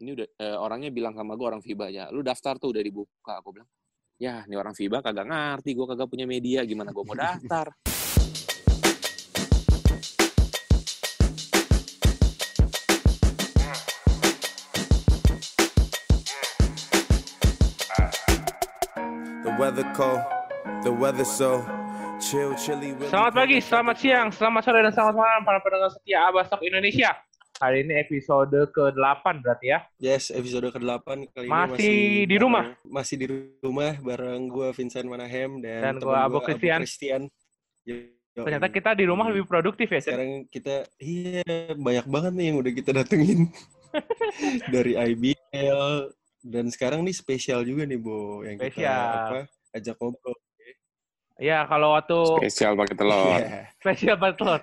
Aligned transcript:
ini 0.00 0.16
udah 0.16 0.28
eh, 0.40 0.56
orangnya 0.56 0.88
bilang 0.88 1.12
sama 1.12 1.36
gue 1.36 1.44
orang 1.44 1.60
FIBA 1.60 1.86
ya, 1.92 2.04
lu 2.08 2.24
daftar 2.24 2.56
tuh 2.56 2.72
udah 2.72 2.80
dibuka. 2.80 3.36
Gue 3.44 3.60
bilang, 3.60 3.68
ya 4.16 4.40
ini 4.48 4.56
orang 4.56 4.72
FIBA 4.72 5.04
kagak 5.04 5.28
ngerti, 5.28 5.76
gue 5.76 5.86
kagak 5.92 6.08
punya 6.08 6.24
media, 6.24 6.64
gimana 6.64 6.88
gue 6.88 7.04
mau 7.04 7.12
daftar? 7.12 7.68
The 19.44 19.52
weather 19.60 19.84
cold, 19.92 20.24
the 20.80 20.92
weather 20.96 21.28
so 21.28 21.60
chill, 22.24 22.56
chilly. 22.56 22.96
Selamat 23.12 23.36
pagi, 23.36 23.60
selamat 23.60 23.96
siang, 24.00 24.32
selamat 24.32 24.62
sore, 24.64 24.80
dan 24.80 24.92
selamat 24.96 25.14
malam 25.20 25.40
para 25.44 25.60
pendengar 25.60 25.92
setia 25.92 26.24
Abastok 26.24 26.64
Indonesia. 26.64 27.12
Hari 27.60 27.84
ini 27.84 27.92
episode 27.94 28.56
ke-8 28.72 29.44
berarti 29.44 29.66
ya. 29.68 29.84
Yes, 30.00 30.32
episode 30.32 30.72
ke-8 30.72 31.04
kali 31.28 31.44
Masih 31.44 31.92
ini 31.92 32.24
di 32.24 32.36
rumah? 32.36 32.64
bareng- 32.66 32.88
masih 32.88 33.14
di 33.14 33.26
rumah 33.60 33.92
bareng 34.00 34.48
gua 34.48 34.72
Vincent 34.72 35.04
Manahem 35.04 35.60
dan, 35.60 35.80
Dan 35.82 35.94
temen 35.94 36.08
gua 36.08 36.24
Abo 36.24 36.40
gua 36.40 36.46
Christian. 36.46 36.80
Christian. 36.80 37.22
Yo- 37.84 38.08
yo- 38.32 38.44
Ternyata 38.48 38.66
kita 38.66 38.90
di 38.94 39.04
rumah 39.04 39.28
lebih 39.28 39.44
produktif 39.44 39.86
ya, 39.86 40.00
sekarang 40.00 40.48
kita 40.48 40.88
iya 40.96 41.44
banyak 41.74 42.06
banget 42.06 42.32
nih 42.32 42.46
yang 42.48 42.56
udah 42.58 42.72
kita 42.72 42.90
datengin 42.94 43.52
dari 44.72 44.92
IBL 44.96 45.84
dan 46.40 46.64
sekarang 46.66 47.04
nih 47.04 47.12
spesial 47.12 47.60
juga 47.60 47.84
nih 47.84 48.00
Bo 48.00 48.40
yang 48.40 48.56
kita 48.56 48.72
Spesial. 48.72 49.04
apa 49.28 49.38
ajak 49.74 49.96
ngobrol. 49.96 50.36
Iya, 51.36 51.64
kalau 51.66 51.92
waktu 51.92 52.16
Spesial 52.38 52.72
pakai 52.74 52.94
telur. 52.94 53.32
Iya. 53.34 53.68
spesial 53.74 54.16
betul. 54.16 54.56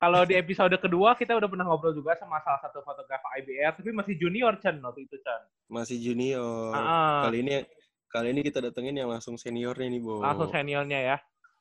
Kalau 0.00 0.24
di 0.24 0.32
episode 0.32 0.72
kedua 0.80 1.12
kita 1.12 1.36
udah 1.36 1.44
pernah 1.44 1.68
ngobrol 1.68 1.92
juga 1.92 2.16
sama 2.16 2.40
salah 2.40 2.56
satu 2.64 2.80
fotografer 2.80 3.28
IBR, 3.44 3.76
tapi 3.76 3.92
masih 3.92 4.16
junior 4.16 4.56
Chan 4.56 4.80
waktu 4.80 5.04
itu 5.04 5.20
Chan. 5.20 5.40
Masih 5.68 6.00
junior. 6.00 6.72
Ah, 6.72 7.28
Kali 7.28 7.44
ini 7.44 7.60
kali 8.08 8.32
ini 8.32 8.40
kita 8.40 8.64
datengin 8.64 8.96
yang 8.96 9.12
langsung 9.12 9.36
seniornya 9.36 9.92
nih 9.92 10.00
Bo. 10.00 10.24
langsung 10.24 10.48
seniornya 10.48 10.98
ya. 11.04 11.16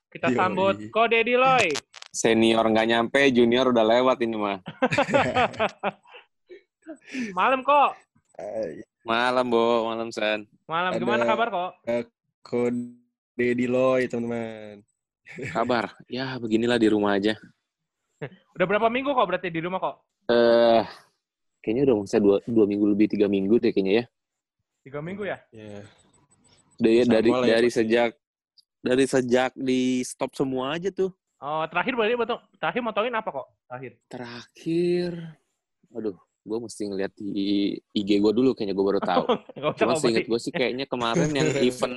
Kita 0.08 0.32
Yoi. 0.32 0.40
sambut 0.40 0.76
Ko 0.88 1.06
Deddy 1.06 1.36
Loy. 1.36 1.68
Senior 2.10 2.64
nggak 2.64 2.88
nyampe, 2.88 3.22
junior 3.30 3.76
udah 3.76 3.84
lewat 3.86 4.18
ini 4.24 4.40
mah. 4.40 4.58
Malam 7.38 7.60
kok. 7.62 7.92
Eh, 8.40 8.88
Malam, 9.04 9.46
Bo. 9.52 9.92
Malam, 9.92 10.10
Sen. 10.16 10.48
Malam 10.64 10.96
Ada- 10.96 11.02
gimana 11.04 11.24
kabar 11.28 11.48
kok? 11.52 11.72
Kode 12.40 12.96
Diloy 13.54 14.08
teman-teman. 14.08 14.80
Kabar? 15.52 15.92
Ya, 16.08 16.40
beginilah 16.40 16.80
di 16.82 16.88
rumah 16.90 17.20
aja. 17.20 17.36
Udah 18.56 18.66
berapa 18.68 18.88
minggu 18.92 19.16
kok 19.16 19.28
berarti 19.28 19.48
di 19.48 19.60
rumah 19.64 19.80
kok? 19.80 19.96
Eh, 20.30 20.84
kayaknya 21.64 21.82
udah 21.90 21.96
saya 22.06 22.22
dua, 22.22 22.38
dua 22.44 22.66
minggu 22.68 22.86
lebih, 22.92 23.08
tiga 23.08 23.32
minggu 23.32 23.56
deh 23.58 23.72
kayaknya 23.72 23.94
ya. 24.04 24.06
Tiga 24.84 25.00
minggu 25.00 25.24
ya? 25.24 25.38
Ya. 25.56 25.84
Dari, 26.80 27.04
Sama 27.04 27.14
dari, 27.16 27.30
lah 27.32 27.40
ya, 27.44 27.50
dari 27.60 27.70
pasti. 27.72 27.80
sejak 27.84 28.12
dari 28.80 29.06
sejak 29.08 29.52
di 29.60 29.82
stop 30.08 30.32
semua 30.36 30.76
aja 30.80 30.88
tuh. 30.92 31.12
Oh, 31.40 31.64
terakhir 31.72 31.96
berarti 31.96 32.16
betul. 32.20 32.40
Terakhir 32.60 32.82
motongin 32.84 33.16
apa 33.16 33.30
kok? 33.32 33.48
Terakhir. 33.68 33.92
Terakhir, 34.12 35.12
aduh, 35.96 36.18
gue 36.20 36.58
mesti 36.60 36.82
ngeliat 36.88 37.12
di 37.16 37.76
IG 37.96 38.10
gue 38.20 38.34
dulu 38.36 38.52
kayaknya 38.56 38.76
gue 38.76 38.86
baru 38.86 39.00
tahu. 39.04 39.24
Cuma 39.80 39.96
seinget 39.96 40.28
gue 40.28 40.40
sih 40.40 40.52
kayaknya 40.52 40.84
kemarin 40.88 41.32
yang 41.32 41.48
event, 41.68 41.96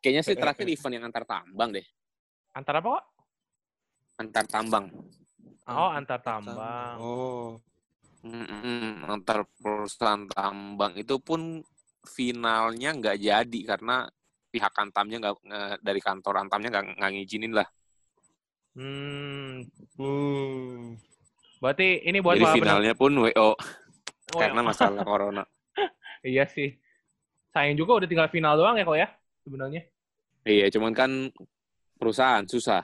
kayaknya 0.00 0.22
sih 0.24 0.36
terakhir 0.36 0.68
event 0.68 0.92
yang 0.96 1.04
antar 1.08 1.24
tambang 1.28 1.72
deh. 1.72 1.84
Antara 2.56 2.80
apa 2.80 2.88
kok? 3.00 3.04
Antar 4.18 4.44
tambang. 4.50 4.86
Oh, 5.68 5.90
antar 5.94 6.18
tambang. 6.20 6.96
Oh. 6.98 7.54
Mm-mm, 8.26 9.06
antar 9.06 9.46
perusahaan 9.62 10.26
tambang 10.26 10.90
itu 10.98 11.22
pun 11.22 11.62
finalnya 12.02 12.90
nggak 12.98 13.14
jadi 13.14 13.60
karena 13.62 14.10
pihak 14.50 14.74
antamnya 14.74 15.22
nggak 15.22 15.34
dari 15.78 16.00
kantor 16.02 16.42
antamnya 16.42 16.68
nggak 16.74 16.98
nggak 16.98 17.12
ngizinin 17.14 17.54
lah. 17.54 17.68
Hmm, 18.74 19.66
Hmm. 19.98 20.98
berarti 21.58 22.02
ini 22.06 22.18
buat 22.22 22.38
jadi 22.38 22.58
finalnya 22.58 22.94
pun 22.94 23.10
WO 23.22 23.54
Oh, 24.34 24.38
karena 24.38 24.60
ya. 24.62 24.66
masalah 24.66 25.02
corona. 25.08 25.44
Iya 26.26 26.46
sih. 26.50 26.74
Sayang 27.54 27.78
juga 27.78 28.02
udah 28.02 28.08
tinggal 28.10 28.28
final 28.34 28.58
doang 28.58 28.74
ya 28.78 28.84
kok 28.84 28.98
ya 28.98 29.08
sebenarnya. 29.46 29.82
Iya, 30.42 30.66
cuman 30.74 30.92
kan 30.92 31.10
perusahaan 31.98 32.42
susah. 32.50 32.82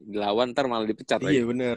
Dilawan 0.00 0.50
ntar 0.50 0.66
malah 0.66 0.84
dipecat 0.84 1.18
Iya 1.20 1.26
lagi. 1.28 1.42
benar. 1.44 1.76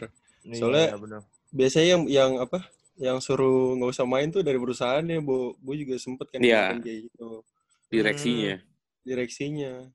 Soalnya- 0.52 0.90
Iya, 0.90 0.98
bener. 0.98 1.22
Biasanya 1.52 1.88
yang 1.90 2.04
yang 2.08 2.32
apa? 2.40 2.60
Yang 2.96 3.18
suruh 3.24 3.74
nggak 3.76 3.92
usah 3.92 4.06
main 4.06 4.30
tuh 4.30 4.42
dari 4.42 4.56
perusahaannya, 4.56 5.18
Bu. 5.20 5.58
Bu 5.58 5.74
juga 5.74 5.98
sempet 5.98 6.30
kan 6.30 6.40
Iya. 6.40 6.78
kayak 6.78 7.10
gitu. 7.10 7.42
Direksinya. 7.90 8.56
Direksinya. 9.02 9.90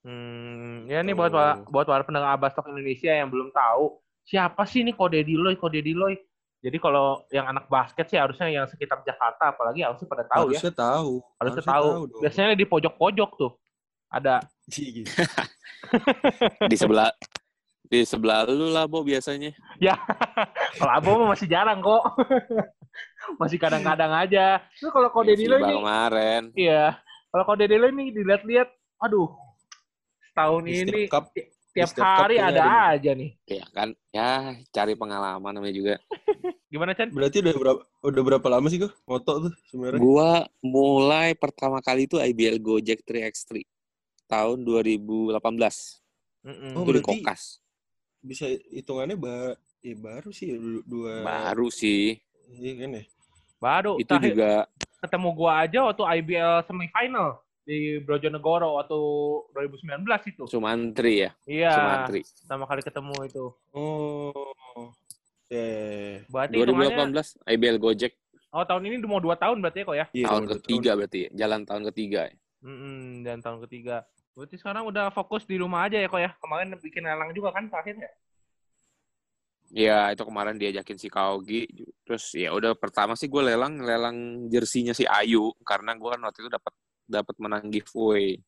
Hmm, 0.00 0.88
ya 0.88 1.00
nih 1.00 1.12
Tuh. 1.12 1.18
buat 1.18 1.32
buat 1.68 1.86
para 1.86 2.00
pendengar 2.00 2.32
Abastok 2.32 2.68
Indonesia 2.68 3.12
yang 3.12 3.28
belum 3.28 3.52
tahu 3.52 4.00
siapa 4.22 4.64
sih 4.64 4.80
ini 4.80 4.92
Kode 4.92 5.20
Diloy, 5.20 5.56
Kode 5.56 5.80
Diloy. 5.80 6.16
Jadi 6.60 6.76
kalau 6.76 7.24
yang 7.28 7.48
anak 7.48 7.68
basket 7.68 8.04
sih 8.06 8.16
harusnya 8.16 8.48
yang 8.48 8.64
sekitar 8.64 9.00
Jakarta 9.00 9.48
apalagi 9.50 9.80
harusnya 9.80 10.04
pada 10.06 10.24
tahu 10.24 10.52
ya. 10.52 10.60
Harusnya 10.60 10.72
tahu. 10.74 11.12
Harusnya 11.36 11.64
tahu. 11.64 11.88
dong. 12.06 12.20
Biasanya 12.20 12.52
di 12.52 12.64
pojok-pojok 12.64 13.30
tuh 13.36 13.52
ada 14.08 14.40
Iya. 14.40 14.59
Di 16.70 16.76
sebelah 16.78 17.10
di 17.90 18.06
sebelah 18.06 18.46
lu 18.46 18.70
lah, 18.70 18.86
Bo, 18.86 19.02
biasanya. 19.02 19.50
Ya, 19.82 19.98
kalau 20.78 20.92
Abo 20.94 21.10
mah 21.18 21.34
masih 21.34 21.50
jarang 21.50 21.82
kok. 21.82 22.06
masih 23.42 23.58
kadang-kadang 23.58 24.14
aja. 24.14 24.62
Itu 24.78 24.94
kalau 24.94 25.10
kode 25.10 25.34
Dilo 25.34 25.58
FIBA 25.58 25.66
ini, 25.66 25.74
kemarin. 25.74 26.42
iya. 26.54 27.02
Kalau 27.34 27.42
kode 27.42 27.66
Dilo 27.66 27.90
ini 27.90 28.14
dilihat-lihat, 28.14 28.70
aduh, 29.02 29.34
setahun 30.30 30.62
Di 30.62 30.86
ini 30.86 31.10
cup, 31.10 31.34
tiap 31.74 31.90
hari 31.98 32.38
ada 32.38 32.62
ada 32.62 32.94
aja 32.94 33.10
nih. 33.10 33.34
Ya 33.50 33.66
kan, 33.74 33.90
ya 34.14 34.54
cari 34.70 34.94
pengalaman 34.94 35.50
namanya 35.50 35.74
juga. 35.74 35.94
Gimana 36.70 36.94
Chan? 36.94 37.10
Berarti 37.10 37.42
udah 37.42 37.54
berapa 37.58 37.82
udah 38.06 38.22
berapa 38.22 38.46
lama 38.46 38.70
sih 38.70 38.86
kok 38.86 38.94
moto 39.02 39.50
tuh 39.50 39.52
sebenarnya? 39.66 39.98
Gua 39.98 40.46
mulai 40.62 41.34
pertama 41.34 41.82
kali 41.82 42.06
itu 42.06 42.22
IBL 42.22 42.62
Gojek 42.62 43.02
3x3 43.02 43.66
tahun 44.30 44.62
2018. 44.62 45.34
Mm-mm. 46.46 46.72
Oh, 46.78 46.86
itu 46.86 46.92
di 46.96 47.02
Kokas. 47.02 47.58
Bisa 48.22 48.46
hitungannya 48.70 49.18
ba 49.18 49.58
ya 49.82 49.96
baru 49.96 50.30
sih 50.30 50.54
du- 50.54 50.84
dua 50.86 51.26
Baru 51.26 51.68
sih. 51.68 52.16
Iya 52.48 52.72
kan 52.86 52.90
ya? 52.96 53.04
Baru 53.60 53.92
Itu 53.98 54.08
terakhir 54.08 54.32
juga 54.32 54.50
ketemu 55.00 55.28
gua 55.32 55.52
aja 55.64 55.78
waktu 55.84 56.02
IBL 56.20 56.54
semifinal 56.64 57.40
di 57.64 58.00
Brojonegoro 58.00 58.80
waktu 58.80 58.98
2019 59.52 60.32
itu. 60.32 60.44
Sumantri 60.48 61.28
ya. 61.28 61.30
Iya, 61.44 61.72
Sumantri. 61.76 62.20
pertama 62.44 62.64
kali 62.64 62.80
ketemu 62.86 63.14
itu. 63.26 63.44
Oh. 63.74 64.48
Ya. 65.50 65.58
ya, 65.58 65.66
ya. 65.66 66.18
Berarti 66.30 66.54
hitungannya, 66.56 67.10
2018 67.10 67.50
IBL 67.58 67.78
Gojek 67.82 68.12
oh 68.50 68.64
tahun 68.66 68.82
ini 68.90 68.94
udah 69.02 69.10
mau 69.10 69.22
dua 69.22 69.36
tahun 69.38 69.62
berarti 69.62 69.78
ya 69.82 69.84
kok 69.86 69.96
ya? 69.96 70.06
Iya, 70.10 70.26
tahun 70.26 70.42
udah 70.46 70.54
ketiga 70.58 70.90
berarti 70.98 71.18
ya. 71.22 71.28
Jalan 71.46 71.60
tahun 71.66 71.82
ketiga 71.94 72.20
ya. 72.26 72.36
Mm-mm, 72.60 73.24
dan 73.24 73.36
tahun 73.40 73.58
ketiga. 73.66 73.96
Berarti 74.40 74.56
sekarang 74.56 74.88
udah 74.88 75.12
fokus 75.12 75.44
di 75.44 75.60
rumah 75.60 75.84
aja 75.84 76.00
ya 76.00 76.08
kok 76.08 76.16
ya? 76.16 76.32
Kemarin 76.40 76.72
bikin 76.80 77.04
lelang 77.04 77.28
juga 77.36 77.52
kan 77.52 77.68
terakhir 77.68 78.00
ya? 78.00 78.12
Ya 79.68 79.98
itu 80.16 80.24
kemarin 80.24 80.56
diajakin 80.56 80.96
si 80.96 81.12
Kaogi. 81.12 81.68
Terus 82.08 82.24
ya 82.32 82.56
udah 82.56 82.72
pertama 82.72 83.12
sih 83.20 83.28
gue 83.28 83.42
lelang 83.44 83.84
lelang 83.84 84.48
jersinya 84.48 84.96
si 84.96 85.04
Ayu 85.04 85.52
karena 85.60 85.92
gue 85.92 86.08
kan 86.08 86.24
waktu 86.24 86.40
itu 86.40 86.48
dapat 86.48 86.72
dapat 87.04 87.36
menang 87.36 87.68
giveaway. 87.68 88.40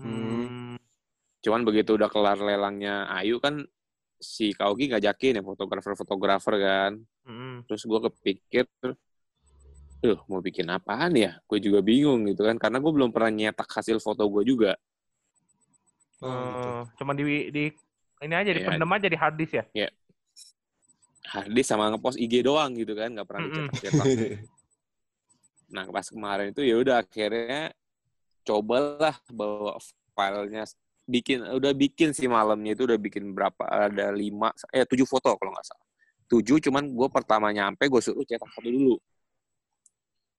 Hmm. 0.00 0.80
Cuman 1.44 1.60
begitu 1.60 2.00
udah 2.00 2.08
kelar 2.08 2.40
lelangnya 2.40 3.12
Ayu 3.12 3.36
kan 3.44 3.60
si 4.16 4.56
Kaogi 4.56 4.88
ngajakin 4.88 5.36
ya 5.36 5.42
fotografer-fotografer 5.44 6.54
kan. 6.56 6.92
Mm-mm. 7.28 7.68
Terus 7.68 7.84
gue 7.84 8.00
kepikir, 8.08 8.64
tuh 10.06 10.18
mau 10.30 10.40
bikin 10.48 10.66
apaan 10.76 11.12
ya? 11.24 11.30
Gue 11.48 11.58
juga 11.66 11.80
bingung 11.90 12.20
gitu 12.30 12.42
kan, 12.48 12.56
karena 12.62 12.78
gue 12.82 12.92
belum 12.96 13.10
pernah 13.14 13.30
nyetak 13.38 13.68
hasil 13.76 13.96
foto 14.04 14.22
gue 14.34 14.42
juga. 14.52 14.72
Oh, 16.22 16.30
gitu. 16.54 16.68
Eh, 16.70 16.82
cuman 16.98 17.14
di, 17.18 17.24
di 17.52 17.64
ini 18.24 18.34
aja 18.34 18.50
Iya. 18.50 18.56
dipendem 18.56 18.90
aja 18.96 19.06
di 19.12 19.18
hard 19.20 19.34
disk 19.36 19.54
ya? 19.60 19.64
Harddisk 21.26 21.68
sama 21.68 21.90
ngepost 21.90 22.18
IG 22.22 22.34
doang 22.46 22.70
gitu 22.78 22.94
kan, 22.94 23.08
nggak 23.12 23.26
pernah 23.28 23.42
Mm-mm. 23.44 23.66
dicetak-cetak. 23.66 24.08
Nah 25.66 25.84
pas 25.90 26.06
kemarin 26.06 26.54
itu 26.54 26.62
ya 26.62 26.78
udah 26.78 27.02
akhirnya 27.02 27.74
cobalah 28.46 29.18
bawa 29.30 29.74
filenya 30.14 30.62
bikin 31.06 31.42
udah 31.42 31.72
bikin 31.74 32.10
sih 32.14 32.30
malamnya 32.30 32.74
itu 32.78 32.86
udah 32.86 32.98
bikin 32.98 33.34
berapa 33.34 33.62
ada 33.66 34.10
lima 34.14 34.50
eh 34.74 34.86
tujuh 34.86 35.06
foto 35.06 35.34
kalau 35.38 35.50
nggak 35.54 35.66
salah 35.66 35.86
tujuh 36.30 36.58
cuman 36.62 36.86
gue 36.90 37.08
pertama 37.10 37.50
nyampe 37.54 37.86
gue 37.86 38.02
suruh 38.02 38.22
cetak 38.26 38.50
satu 38.54 38.70
dulu. 38.70 38.94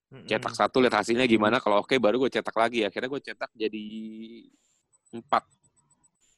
Cetak 0.08 0.54
satu 0.56 0.80
lihat 0.80 1.04
hasilnya 1.04 1.28
gimana 1.28 1.60
kalau 1.60 1.84
oke 1.84 1.92
baru 2.00 2.16
gue 2.24 2.32
cetak 2.32 2.56
lagi 2.56 2.80
akhirnya 2.80 3.08
gue 3.12 3.22
cetak 3.28 3.50
jadi 3.52 3.86
empat 5.12 5.44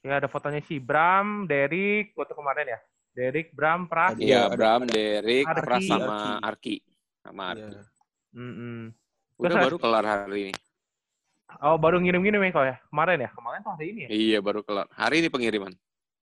Ya 0.00 0.17
ada 0.17 0.32
fotonya 0.32 0.64
si 0.64 0.81
Bram, 0.81 1.44
Derek, 1.44 2.17
waktu 2.17 2.32
kemarin 2.32 2.72
ya? 2.72 2.81
Derek, 3.12 3.52
Bram, 3.52 3.84
Pras. 3.84 4.17
Iya 4.17 4.49
Bram 4.49 4.88
Derek 4.88 5.44
Arki. 5.44 5.61
Pras 5.61 5.84
sama 5.84 6.40
Arki 6.40 6.76
sama 7.20 7.43
Ardi. 7.52 7.69
Iya. 7.69 7.82
Mm-mm. 8.32 8.96
Udah 9.37 9.49
Terus, 9.52 9.64
baru 9.69 9.76
kelar 9.76 10.05
hari 10.08 10.40
ini. 10.49 10.55
Oh 11.61 11.76
baru 11.76 12.00
ngirim-ngirim 12.00 12.40
ya 12.40 12.50
kok 12.55 12.64
ya? 12.64 12.76
Kemarin 12.88 13.19
ya? 13.26 13.31
Kemarin 13.34 13.58
tuh 13.61 13.73
hari 13.76 13.87
ini 13.93 14.00
ya? 14.00 14.08
Iya 14.08 14.38
baru 14.40 14.61
kelar. 14.64 14.87
Hari 14.94 15.16
ini 15.20 15.28
pengiriman. 15.28 15.73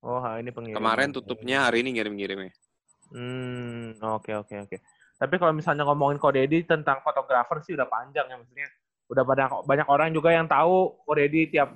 Oh 0.02 0.18
hari 0.18 0.40
ini 0.42 0.50
pengiriman. 0.50 0.78
Kemarin 0.82 1.08
tutupnya, 1.14 1.58
hari 1.68 1.86
ini 1.86 1.94
ngirim-ngirimnya. 1.94 2.52
Hmm, 3.14 3.94
oke 4.02 4.32
oke 4.42 4.54
oke. 4.66 4.76
Tapi 5.18 5.34
kalau 5.34 5.50
misalnya 5.50 5.82
ngomongin 5.82 6.16
Ko 6.16 6.30
Deddy 6.30 6.62
tentang 6.62 7.02
fotografer 7.02 7.58
sih 7.66 7.74
udah 7.74 7.90
panjang 7.90 8.30
ya 8.30 8.38
maksudnya. 8.38 8.70
Udah 9.10 9.26
banyak 9.26 9.48
banyak 9.66 9.86
orang 9.90 10.14
juga 10.14 10.30
yang 10.30 10.46
tahu 10.46 10.94
Ko 11.02 11.12
Deddy 11.12 11.50
tiap 11.50 11.74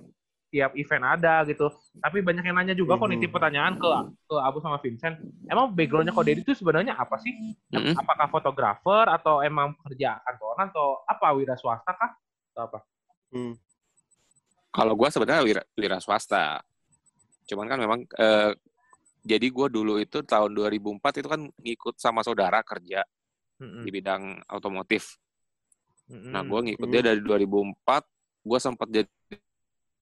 tiap 0.52 0.76
event 0.76 1.04
ada 1.16 1.42
gitu. 1.48 1.66
Tapi 1.98 2.22
banyak 2.22 2.44
yang 2.44 2.54
nanya 2.54 2.76
juga 2.76 2.94
kok 2.94 3.08
Mhm. 3.08 3.12
nitip 3.18 3.30
pertanyaan 3.32 3.74
ke 3.80 3.88
ke 4.30 4.36
Abu 4.38 4.60
sama 4.62 4.78
Vincent. 4.78 5.16
Emang 5.50 5.74
backgroundnya 5.74 6.14
Ko 6.14 6.22
Deddy 6.22 6.46
itu 6.46 6.54
sebenarnya 6.54 6.94
apa 6.94 7.18
sih? 7.18 7.34
Mm-mm. 7.72 7.98
Apakah 7.98 8.30
fotografer 8.30 9.04
atau 9.10 9.42
emang 9.42 9.74
kerja 9.90 10.22
kantoran 10.22 10.70
atau 10.70 11.02
apa 11.08 11.26
wira 11.34 11.56
swasta 11.58 11.90
kah? 11.90 12.14
Atau 12.54 12.62
apa? 12.68 12.78
Hmm. 13.32 13.56
Kalau 14.72 14.92
gue 14.94 15.08
sebenarnya 15.08 15.42
wira, 15.42 15.62
wira 15.74 15.98
swasta. 15.98 16.60
Cuman 17.48 17.66
kan 17.66 17.80
memang 17.80 18.04
eh, 18.06 18.52
jadi 19.24 19.46
gue 19.48 19.66
dulu 19.72 19.98
itu 19.98 20.20
tahun 20.20 20.52
2004 20.52 21.20
itu 21.24 21.28
kan 21.32 21.40
ngikut 21.58 21.96
sama 21.96 22.20
saudara 22.20 22.60
kerja 22.60 23.02
Di 23.62 23.91
bidang 23.91 24.43
otomotif. 24.50 25.17
Mm-mm. 26.11 26.32
Nah, 26.35 26.43
gue 26.43 26.61
ngikut 26.70 26.88
dia 26.91 27.03
dari 27.03 27.20
2004. 27.23 28.03
Gue 28.43 28.59
sempat 28.59 28.88
jadi 28.91 29.09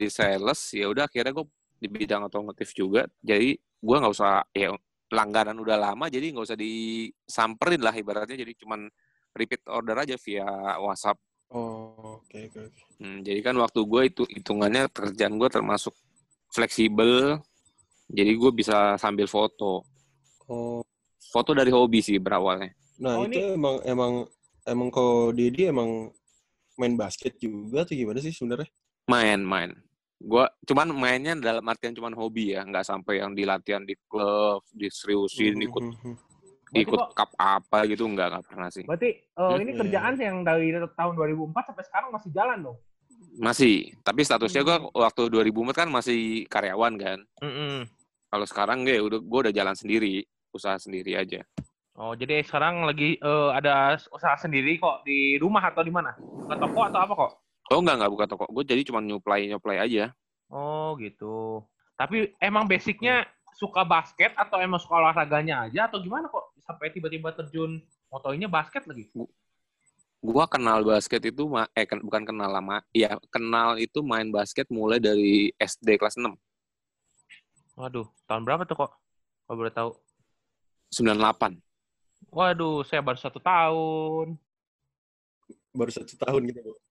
di 0.01 0.09
sales. 0.09 0.61
Ya 0.73 0.89
udah 0.89 1.05
akhirnya 1.05 1.37
gue 1.37 1.47
di 1.81 1.89
bidang 1.89 2.27
otomotif 2.27 2.73
juga. 2.73 3.05
Jadi 3.21 3.57
gue 3.59 3.97
nggak 3.97 4.13
usah 4.13 4.45
ya 4.57 4.73
langganan 5.13 5.61
udah 5.61 5.77
lama. 5.77 6.09
Jadi 6.09 6.33
nggak 6.33 6.47
usah 6.49 6.59
disamperin 6.59 7.83
lah 7.85 7.93
ibaratnya. 7.93 8.41
Jadi 8.41 8.53
cuman 8.61 8.89
repeat 9.37 9.63
order 9.69 9.97
aja 10.01 10.17
via 10.17 10.49
WhatsApp. 10.81 11.21
Oh, 11.51 12.23
oke 12.23 12.39
oke 12.51 12.59
oke. 12.63 12.81
Hmm, 13.03 13.27
jadi 13.27 13.43
kan 13.43 13.59
waktu 13.59 13.83
gue 13.83 14.03
itu 14.07 14.23
hitungannya 14.29 14.87
pekerjaan 14.91 15.35
gue 15.35 15.49
termasuk 15.51 15.95
fleksibel. 16.51 17.43
Jadi 18.11 18.33
gue 18.35 18.51
bisa 18.55 18.99
sambil 18.99 19.31
foto. 19.31 19.87
Oh, 20.51 20.83
Foto 21.31 21.55
dari 21.55 21.71
hobi 21.71 22.03
sih 22.03 22.19
berawalnya. 22.19 22.75
Nah 23.01 23.17
Oh, 23.17 23.25
itu 23.25 23.41
emang 23.57 23.81
emang 23.83 24.13
emang 24.69 24.89
kok 24.93 25.33
Dedi 25.33 25.73
emang 25.73 26.13
main 26.77 26.95
basket 26.95 27.37
juga 27.37 27.85
tuh 27.85 27.97
gimana 27.97 28.21
sih 28.21 28.33
sebenarnya? 28.33 28.69
Main, 29.09 29.41
main. 29.41 29.71
Gua 30.21 30.53
cuman 30.69 30.93
mainnya 30.93 31.33
dalam 31.33 31.65
artian 31.65 31.97
cuman 31.97 32.13
hobi 32.13 32.53
ya, 32.53 32.61
nggak 32.61 32.85
sampai 32.85 33.25
yang 33.25 33.33
di 33.33 33.49
latihan 33.49 33.81
di 33.81 33.97
klub, 34.05 34.61
diseriusin, 34.77 35.57
Mhm, 35.57 35.67
ikut 35.67 35.85
mhm. 35.85 36.15
Berarti 36.71 36.83
ikut 36.87 37.01
kok- 37.03 37.13
cup 37.17 37.31
apa 37.35 37.79
gitu 37.89 38.05
nggak 38.07 38.29
nggak 38.31 38.45
pernah 38.47 38.69
sih. 38.71 38.85
Berarti 38.85 39.11
Hmm, 39.35 39.59
ini 39.59 39.73
iya. 39.73 39.81
kerjaan 39.81 40.15
yang 40.21 40.37
dari 40.45 40.69
tahun 40.95 41.15
2004 41.17 41.73
sampai 41.73 41.85
sekarang 41.89 42.09
masih 42.13 42.31
jalan 42.31 42.59
dong? 42.63 42.79
Masih, 43.41 43.97
tapi 44.05 44.21
statusnya 44.23 44.61
gua 44.63 44.77
Hmm. 44.79 44.93
waktu 44.93 45.23
2004 45.33 45.75
kan 45.75 45.89
masih 45.89 46.45
karyawan 46.47 46.95
kan. 47.01 47.19
Kalau 48.31 48.47
sekarang 48.47 48.85
gue 48.87 49.01
udah 49.03 49.19
gua 49.19 49.49
udah 49.49 49.55
jalan 49.57 49.75
sendiri, 49.75 50.23
usaha 50.55 50.77
sendiri 50.79 51.17
aja. 51.19 51.43
Oh, 52.01 52.17
jadi 52.17 52.41
sekarang 52.41 52.89
lagi 52.89 53.21
eh, 53.21 53.49
ada 53.53 53.93
usaha 54.09 54.33
sendiri 54.41 54.81
kok 54.81 55.05
di 55.05 55.37
rumah 55.37 55.61
atau 55.69 55.85
di 55.85 55.93
mana? 55.93 56.17
Ke 56.49 56.57
toko 56.57 56.81
atau 56.89 56.97
apa 56.97 57.13
kok? 57.13 57.33
Oh 57.69 57.85
enggak 57.85 58.01
enggak 58.01 58.13
buka 58.17 58.25
toko. 58.25 58.45
Gue 58.49 58.65
jadi 58.65 58.81
cuma 58.89 59.05
nyuplai 59.05 59.53
nyuplai 59.53 59.77
aja. 59.85 60.09
Oh, 60.49 60.97
gitu. 60.97 61.61
Tapi 62.01 62.33
emang 62.41 62.65
basicnya 62.65 63.29
suka 63.53 63.85
basket 63.85 64.33
atau 64.33 64.57
emang 64.65 64.81
suka 64.81 64.97
olahraganya 64.97 65.69
aja 65.69 65.93
atau 65.93 66.01
gimana 66.01 66.33
kok 66.33 66.57
sampai 66.65 66.89
tiba-tiba 66.89 67.37
terjun 67.37 67.85
motoinnya 68.09 68.49
basket 68.49 68.89
lagi? 68.89 69.13
Gua 70.25 70.49
kenal 70.49 70.81
basket 70.81 71.21
itu 71.29 71.45
ma- 71.45 71.69
eh 71.77 71.85
ken- 71.85 72.01
bukan 72.01 72.25
kenal 72.25 72.49
lama. 72.49 72.81
Iya, 72.97 73.21
kenal 73.29 73.77
itu 73.77 74.01
main 74.01 74.33
basket 74.33 74.65
mulai 74.73 74.97
dari 74.97 75.53
SD 75.61 76.01
kelas 76.01 76.17
6. 76.17 76.33
Waduh, 77.77 78.09
tahun 78.25 78.49
berapa 78.49 78.65
tuh 78.65 78.89
kok? 78.89 78.91
Kalau 79.45 79.57
boleh 79.61 79.73
tahu. 79.73 79.91
98. 80.93 81.70
Waduh, 82.29 82.85
saya 82.85 83.01
baru 83.01 83.17
satu 83.17 83.41
tahun. 83.41 84.37
Baru 85.73 85.91
satu 85.91 86.15
tahun 86.21 86.53
gitu, 86.53 86.61
Bu. 86.61 86.75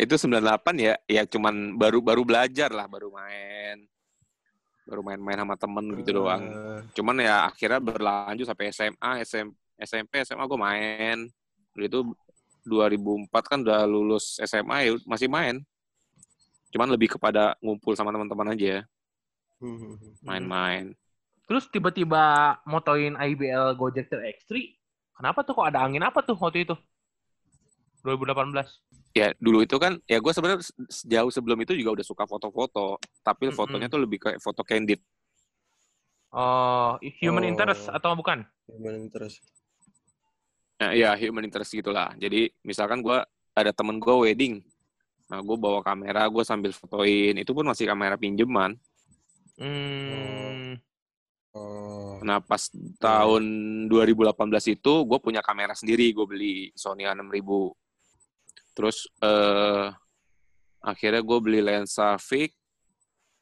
itu 0.00 0.16
98 0.16 0.80
ya 0.80 0.96
ya 1.04 1.28
cuman 1.28 1.76
baru 1.76 2.00
baru 2.00 2.24
belajar 2.24 2.72
lah 2.72 2.88
baru 2.88 3.12
main. 3.12 3.84
Baru 4.88 5.04
main-main 5.04 5.38
sama 5.44 5.54
temen 5.60 5.86
gitu 6.00 6.24
doang. 6.24 6.40
Eh, 6.40 6.80
cuman 6.96 7.20
ya 7.20 7.46
akhirnya 7.46 7.78
berlanjut 7.78 8.48
sampai 8.48 8.72
SMA 8.72 9.10
SM, 9.22 9.46
SMP 9.78 10.24
SMA 10.24 10.42
gue 10.48 10.58
main. 10.58 11.18
Udah 11.76 11.86
itu 11.86 12.00
2004 12.66 13.44
kan 13.44 13.58
udah 13.62 13.84
lulus 13.86 14.40
SMA 14.42 14.88
ya 14.88 14.90
masih 15.04 15.28
main. 15.30 15.62
Cuman 16.72 16.88
lebih 16.90 17.14
kepada 17.14 17.54
ngumpul 17.60 17.94
sama 17.94 18.10
teman-teman 18.10 18.56
aja. 18.56 18.82
Mhm. 19.60 20.24
main-main 20.24 20.96
Terus 21.50 21.66
tiba-tiba 21.66 22.22
motoin 22.62 23.18
IBL 23.18 23.74
Gojek 23.74 24.06
Trail 24.06 24.30
X3. 24.38 24.70
Kenapa 25.18 25.42
tuh 25.42 25.58
kok 25.58 25.66
ada 25.66 25.82
angin 25.82 26.06
apa 26.06 26.22
tuh 26.22 26.38
waktu 26.38 26.62
itu? 26.62 26.78
2018. 28.00 28.80
ya 29.12 29.34
dulu 29.36 29.60
itu 29.60 29.76
kan 29.76 29.98
ya 30.08 30.22
gue 30.22 30.32
sebenarnya 30.32 30.62
se- 30.64 30.72
sejauh 30.88 31.28
sebelum 31.28 31.58
itu 31.60 31.74
juga 31.76 32.00
udah 32.00 32.06
suka 32.06 32.24
foto-foto 32.24 32.96
tapi 33.20 33.50
Mm-mm. 33.50 33.58
fotonya 33.58 33.90
tuh 33.90 34.00
lebih 34.00 34.22
kayak 34.22 34.38
foto 34.40 34.62
candid 34.64 35.02
Oh, 36.30 36.94
human 37.18 37.42
Oh. 37.42 37.50
interest 37.50 37.90
atau 37.90 38.14
bukan? 38.14 38.46
Gimana 38.70 39.02
terus? 39.10 39.42
Nah, 40.78 40.94
ya 40.94 41.10
human 41.18 41.42
interest 41.42 41.74
gitulah. 41.74 42.14
Jadi 42.16 42.54
misalkan 42.62 43.02
gue 43.02 43.18
ada 43.52 43.74
temen 43.74 43.98
gue 43.98 44.14
wedding, 44.14 44.62
nah 45.26 45.42
gue 45.42 45.56
bawa 45.58 45.82
kamera, 45.82 46.30
gue 46.30 46.44
sambil 46.46 46.70
fotoin. 46.70 47.34
Itu 47.34 47.50
pun 47.50 47.66
masih 47.66 47.90
kamera 47.90 48.14
pinjeman. 48.14 48.78
Hmm. 49.58 50.78
Oh, 51.50 52.22
Nah 52.22 52.38
pas 52.38 52.70
tahun 53.02 53.42
2018 53.90 54.76
itu 54.78 54.92
gue 55.02 55.18
punya 55.18 55.42
kamera 55.42 55.74
sendiri, 55.74 56.14
gue 56.14 56.26
beli 56.26 56.54
Sony 56.78 57.08
A6000. 57.10 57.50
Terus 58.76 59.10
eh 59.18 59.90
akhirnya 60.80 61.22
gue 61.26 61.38
beli 61.42 61.60
lensa 61.64 62.14
fix. 62.22 62.54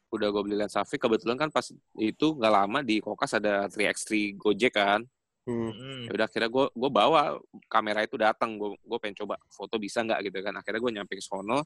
Udah 0.09 0.33
gue 0.33 0.41
beli 0.41 0.57
lensa 0.57 0.81
fix. 0.81 0.97
Kebetulan 0.97 1.37
kan 1.37 1.49
pas 1.53 1.69
itu 2.01 2.27
nggak 2.33 2.53
lama 2.53 2.79
di 2.81 2.97
Kokas 2.97 3.37
ada 3.37 3.69
3x3 3.69 4.37
Gojek 4.41 4.73
kan. 4.73 5.05
hmm. 5.49 5.71
Hmm. 5.73 6.03
ya 6.05 6.11
udah 6.13 6.25
akhirnya 6.29 6.49
gue 6.51 6.65
gue 6.77 6.91
bawa 6.93 7.41
kamera 7.65 8.05
itu 8.05 8.21
datang 8.21 8.53
gue 8.59 8.69
gue 8.85 8.97
pengen 9.01 9.25
coba 9.25 9.33
foto 9.49 9.81
bisa 9.81 10.05
nggak 10.05 10.29
gitu 10.29 10.45
kan 10.45 10.53
akhirnya 10.53 10.77
gue 10.77 10.91
nyampe 10.93 11.17
ke 11.17 11.23
sono 11.25 11.65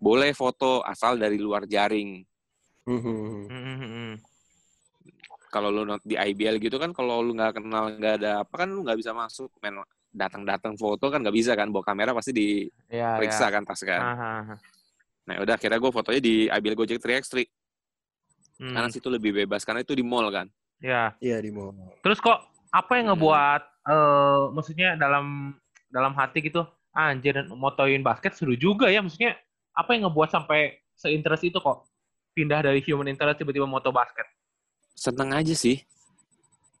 boleh 0.00 0.32
foto 0.32 0.80
asal 0.80 1.20
dari 1.20 1.36
luar 1.36 1.68
jaring. 1.68 2.24
Hmm, 2.88 3.00
hmm, 3.04 3.46
hmm. 3.46 4.12
Kalau 5.50 5.68
lu 5.68 5.82
not- 5.84 6.02
di 6.02 6.14
IBL 6.14 6.56
gitu 6.58 6.78
kan 6.78 6.90
kalau 6.90 7.20
lu 7.20 7.34
nggak 7.34 7.58
kenal 7.58 7.90
nggak 7.90 8.14
ada 8.16 8.30
apa 8.40 8.54
kan 8.56 8.70
lu 8.70 8.80
nggak 8.80 8.96
bisa 8.96 9.10
masuk 9.10 9.50
main 9.58 9.82
datang-datang 10.08 10.74
foto 10.74 11.06
kan 11.06 11.18
nggak 11.18 11.34
bisa 11.34 11.52
kan 11.52 11.68
bawa 11.68 11.82
kamera 11.84 12.10
pasti 12.10 12.66
Ya, 12.86 13.14
diperiksa 13.14 13.46
ya. 13.46 13.52
kan 13.52 13.62
tas 13.62 13.80
kan 13.80 14.00
Aha, 14.00 14.32
nah 15.24 15.34
udah 15.36 15.54
akhirnya 15.54 15.76
gue 15.76 15.92
fotonya 15.92 16.18
di 16.18 16.34
IBL 16.46 16.74
Gojek 16.76 16.98
3x3 16.98 17.46
Hmm. 18.56 18.76
karena 18.76 18.88
situ 18.88 19.08
lebih 19.08 19.32
bebas 19.34 19.64
karena 19.64 19.80
itu 19.80 19.92
di 19.92 20.02
mall 20.02 20.28
kan 20.28 20.46
Ya. 20.78 21.12
Iya 21.16 21.36
di 21.38 21.48
mall. 21.48 21.76
Terus 22.00 22.16
kok 22.18 22.40
apa 22.70 22.92
yang 22.94 23.08
Hmm. 23.08 23.16
ngebuat 23.16 23.62
eh 23.82 24.40
maksudnya 24.50 24.88
dalam 24.94 25.52
dalam 25.86 26.12
hati 26.12 26.40
gitu, 26.40 26.64
"Ah, 26.90 27.10
anjir 27.10 27.36
motoin 27.50 28.00
basket 28.00 28.32
seru 28.32 28.52
juga 28.52 28.88
ya 28.88 29.00
maksudnya 29.00 29.36
apa 29.70 29.92
yang 29.92 30.06
ngebuat 30.06 30.28
sampai 30.30 30.72
seinterest 30.94 31.42
itu 31.42 31.56
kok 31.56 31.84
pindah 32.30 32.60
dari 32.62 32.80
human 32.80 33.06
interest 33.06 33.38
tiba-tiba 33.38 33.64
moto 33.64 33.88
basket? 33.90 34.24
Seneng 35.00 35.32
aja 35.32 35.56
sih 35.56 35.80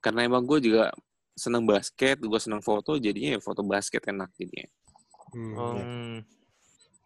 karena 0.04 0.28
emang 0.28 0.44
gue 0.44 0.60
juga 0.60 0.92
seneng 1.32 1.64
basket 1.64 2.20
gue 2.20 2.40
seneng 2.40 2.60
foto 2.60 3.00
jadinya 3.00 3.36
ya 3.36 3.40
foto 3.40 3.64
basket 3.64 4.04
enak 4.12 4.28
jadinya 4.36 4.68
Hmm, 5.30 5.54
Hmm. 5.54 5.74
ya. 5.78 5.84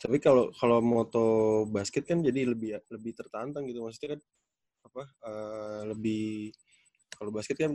Tapi 0.01 0.17
kalau 0.17 0.49
kalau 0.57 0.81
moto 0.81 1.27
basket 1.69 2.09
kan 2.09 2.25
jadi 2.25 2.49
lebih 2.49 2.81
lebih 2.89 3.13
tertantang 3.13 3.69
gitu 3.69 3.85
maksudnya 3.85 4.17
kan 4.17 4.21
apa 4.85 5.03
eh, 5.29 5.81
lebih 5.93 6.51
kalau 7.15 7.31
basket 7.31 7.57
kan 7.61 7.73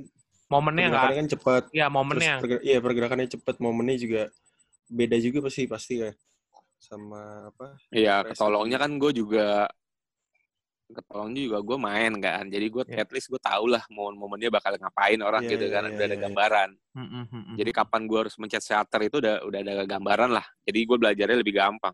Momennya 0.50 0.90
pergerakannya 0.90 1.14
nggak? 1.14 1.22
kan 1.22 1.28
cepat. 1.38 1.64
Ya 1.70 1.86
momennya. 1.94 2.34
perger- 2.42 2.64
iya 2.66 2.78
pergerakannya 2.82 3.30
cepat, 3.30 3.56
momennya 3.62 4.02
juga 4.02 4.22
beda 4.90 5.22
juga 5.22 5.46
pasti 5.46 5.70
pasti 5.70 5.94
ya 6.02 6.12
sama 6.82 7.54
apa? 7.54 7.78
Iya, 7.94 8.26
ketolongnya 8.26 8.82
kan 8.82 8.98
gue 8.98 9.12
juga 9.14 9.70
ketolongnya 10.90 11.42
juga 11.46 11.60
gue 11.62 11.78
main 11.78 12.12
kan. 12.18 12.44
Jadi 12.50 12.66
gue 12.66 12.84
Iya. 12.90 13.06
at 13.06 13.10
least 13.14 13.30
gue 13.30 13.38
tau 13.38 13.66
lah 13.70 13.84
momen-momennya 13.94 14.50
bakal 14.50 14.74
ngapain 14.76 15.22
orang 15.22 15.46
Iya, 15.46 15.52
gitu 15.56 15.66
iya, 15.70 15.74
kan. 15.78 15.84
iya, 15.86 15.94
udah 15.94 16.06
ada 16.06 16.10
iya, 16.10 16.18
iya. 16.18 16.26
gambaran. 16.26 16.70
Hmm, 16.98 17.00
hmm, 17.08 17.26
hmm, 17.30 17.44
hmm. 17.46 17.56
Jadi 17.62 17.72
kapan 17.72 18.02
gue 18.10 18.20
harus 18.26 18.36
mencet 18.42 18.64
shutter 18.66 19.02
itu 19.06 19.16
udah 19.22 19.36
udah 19.46 19.60
ada 19.62 19.74
gambaran 19.86 20.30
lah. 20.34 20.46
Jadi 20.66 20.80
gue 20.84 20.98
belajarnya 20.98 21.38
lebih 21.40 21.56
gampang. 21.56 21.94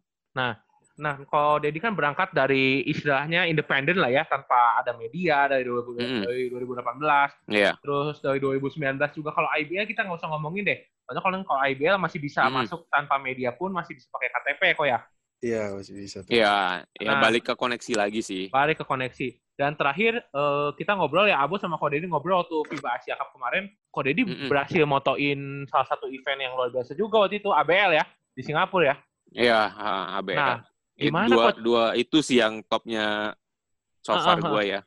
Nah, 0.95 1.19
kalau 1.27 1.59
Dedi 1.59 1.83
kan 1.83 1.91
berangkat 1.91 2.31
dari 2.31 2.79
istilahnya 2.87 3.43
independen 3.51 3.99
lah 3.99 4.07
ya, 4.07 4.23
tanpa 4.23 4.79
ada 4.79 4.95
media 4.95 5.43
dari, 5.51 5.67
2000, 5.67 5.91
Mm-mm. 5.99 6.23
dari 6.23 6.47
2018. 6.47 7.35
Iya. 7.51 7.75
Terus 7.83 8.23
dari 8.23 8.39
2019 8.39 9.11
juga 9.11 9.35
kalau 9.35 9.51
IBL 9.51 9.83
kita 9.91 10.07
nggak 10.07 10.23
usah 10.23 10.31
ngomongin 10.31 10.63
deh. 10.63 10.79
Soalnya 11.03 11.19
kalau 11.19 11.35
kalau 11.43 11.61
IBL 11.67 11.99
masih 11.99 12.23
bisa 12.23 12.47
Mm. 12.47 12.63
masuk 12.63 12.87
tanpa 12.87 13.19
media 13.19 13.51
pun 13.51 13.75
masih 13.75 13.91
bisa 13.91 14.07
pakai 14.07 14.31
KTP 14.31 14.61
kok 14.79 14.87
ya. 14.87 15.03
Iya 15.39 15.75
masih 15.75 15.93
bisa 15.93 16.17
tuh. 16.23 16.31
Iya, 16.31 16.83
ya 16.95 17.11
Nah. 17.11 17.21
balik 17.21 17.43
ke 17.45 17.53
koneksi 17.53 17.93
lagi 17.95 18.21
sih. 18.21 18.47
Balik 18.49 18.81
ke 18.81 18.85
koneksi. 18.85 19.27
Dan 19.55 19.75
terakhir 19.75 20.19
eh, 20.19 20.69
kita 20.75 20.95
ngobrol 20.95 21.27
ya 21.27 21.39
Abu 21.39 21.55
sama 21.55 21.79
Ko 21.79 21.87
Dedi 21.87 22.07
ngobrol 22.07 22.43
waktu 22.43 22.55
FIBA 22.67 22.89
Asia 22.99 23.15
Cup 23.15 23.31
kemarin. 23.31 23.71
Ko 23.87 24.03
Dedi 24.03 24.27
Mm-mm. 24.27 24.51
berhasil 24.51 24.83
motoin 24.83 25.63
salah 25.67 25.87
satu 25.87 26.11
event 26.11 26.39
yang 26.39 26.53
luar 26.55 26.71
biasa 26.71 26.91
juga 26.91 27.23
waktu 27.23 27.39
itu 27.39 27.49
ABL 27.49 27.95
ya 27.95 28.03
di 28.35 28.41
Singapura 28.43 28.83
ya. 28.91 28.95
Iya, 29.31 29.59
ABL. 30.19 30.35
Nah, 30.35 30.57
gimana, 30.95 31.27
dua, 31.31 31.43
Coach? 31.51 31.59
dua 31.63 31.83
itu 31.95 32.17
sih 32.19 32.39
yang 32.39 32.59
topnya 32.67 33.31
so 34.03 34.11
Ah, 34.11 34.21
far 34.21 34.37
ah, 34.37 34.43
ah. 34.43 34.49
gue 34.51 34.63
ya. 34.67 34.81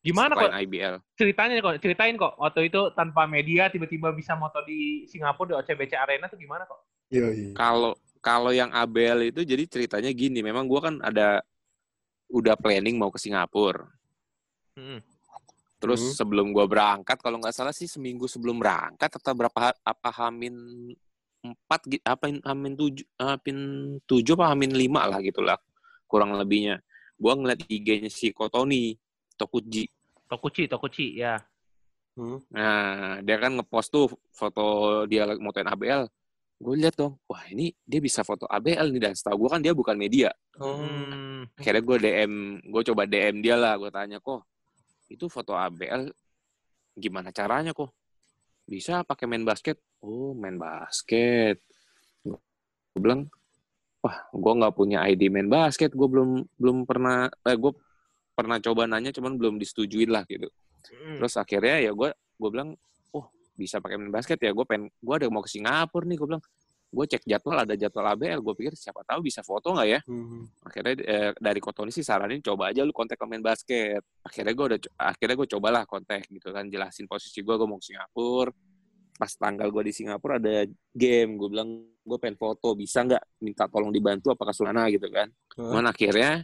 Gimana 0.00 0.32
kok 0.32 0.48
IBL. 0.48 0.94
ceritanya 1.12 1.60
kok 1.60 1.76
ceritain 1.78 2.16
kok 2.16 2.32
waktu 2.34 2.72
itu 2.72 2.88
tanpa 2.96 3.28
media 3.28 3.68
tiba-tiba 3.68 4.10
bisa 4.10 4.32
moto 4.32 4.64
di 4.64 5.04
Singapura 5.04 5.52
di 5.52 5.54
OCBC 5.60 5.92
Arena 5.92 6.24
tuh 6.26 6.40
gimana 6.40 6.64
kok? 6.64 6.88
Iya 7.12 7.28
iya. 7.30 7.50
Kalau 7.52 7.92
kalau 8.20 8.52
yang 8.52 8.68
ABL 8.70 9.32
itu 9.32 9.40
jadi 9.44 9.64
ceritanya 9.64 10.12
gini, 10.12 10.44
memang 10.44 10.68
gue 10.68 10.80
kan 10.80 10.94
ada 11.00 11.40
udah 12.30 12.54
planning 12.54 13.00
mau 13.00 13.10
ke 13.10 13.18
Singapura. 13.18 13.88
Mm-mm. 14.76 15.00
Terus 15.80 16.12
Hmm. 16.12 16.14
sebelum 16.14 16.52
gue 16.52 16.66
berangkat, 16.68 17.16
kalau 17.24 17.40
nggak 17.40 17.56
salah 17.56 17.72
sih 17.72 17.88
seminggu 17.88 18.28
sebelum 18.28 18.60
berangkat 18.60 19.16
atau 19.16 19.32
berapa 19.32 19.72
apa 19.80 20.10
hamin 20.12 20.52
empat 21.40 21.80
gitu, 21.88 22.04
apa 22.04 22.28
hamin 22.28 22.76
tujuh, 22.76 23.06
hamin 23.16 23.58
tujuh 24.04 24.36
apa 24.36 24.52
hamin 24.52 24.76
lima 24.76 25.08
lah 25.08 25.18
gitulah 25.24 25.56
kurang 26.04 26.36
lebihnya. 26.36 26.84
Gue 27.16 27.32
ngeliat 27.32 27.64
IG-nya 27.64 28.12
si 28.12 28.32
Kotoni, 28.36 28.92
Tokuji. 29.40 29.88
Tokuchi, 30.28 30.68
Tokuchi 30.68 31.16
ya. 31.16 31.40
Hmm. 32.12 32.44
Nah, 32.52 33.24
dia 33.24 33.40
kan 33.40 33.56
ngepost 33.56 33.88
tuh 33.88 34.12
foto 34.36 34.64
dia 35.08 35.24
motoin 35.40 35.64
ABL. 35.64 36.04
Gue 36.60 36.76
lihat 36.76 36.92
dong, 36.92 37.16
wah 37.24 37.40
ini 37.48 37.72
dia 37.88 38.04
bisa 38.04 38.20
foto 38.20 38.44
ABL 38.44 38.92
nih 38.92 39.00
dan 39.00 39.14
setahu 39.16 39.48
gue 39.48 39.50
kan 39.56 39.60
dia 39.64 39.72
bukan 39.72 39.96
media. 39.96 40.28
Hmm. 40.60 41.48
Akhirnya 41.56 41.82
gue 41.82 41.96
DM, 42.04 42.32
gue 42.68 42.82
coba 42.92 43.08
DM 43.08 43.40
dia 43.40 43.56
lah, 43.56 43.80
gue 43.80 43.88
tanya 43.88 44.20
kok 44.20 44.44
itu 45.10 45.26
foto 45.26 45.58
ABL 45.58 46.06
gimana 46.94 47.34
caranya 47.34 47.74
kok? 47.74 47.90
Bisa 48.64 49.02
pakai 49.02 49.26
main 49.26 49.42
basket? 49.42 49.82
Oh 49.98 50.32
main 50.38 50.54
basket. 50.54 51.58
Gue 52.22 53.00
bilang, 53.02 53.26
wah 54.00 54.16
gue 54.30 54.52
nggak 54.62 54.74
punya 54.78 55.02
ID 55.10 55.26
main 55.28 55.50
basket, 55.50 55.90
gue 55.90 56.08
belum 56.08 56.46
belum 56.54 56.86
pernah, 56.86 57.26
eh, 57.26 57.58
gue 57.58 57.72
pernah 58.38 58.62
coba 58.62 58.86
nanya 58.86 59.10
cuman 59.10 59.34
belum 59.34 59.58
disetujuin 59.58 60.08
lah 60.14 60.22
gitu. 60.30 60.46
Mm. 60.94 61.18
Terus 61.20 61.34
akhirnya 61.34 61.90
ya 61.90 61.92
gue 61.92 62.14
gue 62.14 62.48
bilang, 62.48 62.78
bisa 63.60 63.76
pakai 63.84 64.00
main 64.00 64.08
basket 64.08 64.40
ya, 64.40 64.56
gue 64.56 64.64
pengen 64.64 64.88
gue 64.88 65.14
ada 65.14 65.28
mau 65.28 65.44
ke 65.44 65.52
Singapura 65.52 66.08
nih, 66.08 66.16
gue 66.16 66.28
bilang, 66.32 66.44
gue 66.90 67.04
cek 67.06 67.22
jadwal 67.22 67.62
ada 67.62 67.74
jadwal 67.78 68.06
ABL, 68.18 68.42
gue 68.42 68.54
pikir 68.58 68.74
siapa 68.74 69.06
tahu 69.06 69.22
bisa 69.22 69.46
foto 69.46 69.70
nggak 69.70 69.88
ya? 69.88 70.00
Hmm. 70.10 70.50
akhirnya 70.66 70.94
eh, 71.06 71.30
dari 71.38 71.62
Kotoni 71.62 71.94
sih 71.94 72.02
saranin 72.02 72.42
coba 72.42 72.74
aja 72.74 72.82
lu 72.82 72.90
kontak 72.90 73.14
pemain 73.14 73.38
basket. 73.38 74.02
Akhirnya 74.26 74.52
gue 74.58 74.66
udah 74.74 74.78
akhirnya 74.98 75.36
gue 75.38 75.48
cobalah 75.54 75.82
kontak 75.86 76.26
gitu 76.26 76.50
kan 76.50 76.66
jelasin 76.66 77.06
posisi 77.06 77.46
gue 77.46 77.54
gue 77.54 77.68
mau 77.70 77.78
ke 77.78 77.94
Singapura. 77.94 78.50
Pas 79.14 79.32
tanggal 79.38 79.68
gue 79.70 79.82
di 79.86 79.92
Singapura 79.94 80.42
ada 80.42 80.66
game 80.90 81.38
gue 81.38 81.48
bilang 81.48 81.70
gue 82.02 82.18
pengen 82.18 82.34
foto 82.34 82.74
bisa 82.74 83.06
nggak? 83.06 83.22
Minta 83.46 83.70
tolong 83.70 83.94
dibantu 83.94 84.34
apa 84.34 84.50
ke 84.50 84.52
Sulana 84.58 84.90
gitu 84.90 85.06
kan. 85.14 85.30
Cuman 85.54 85.86
akhirnya 85.86 86.42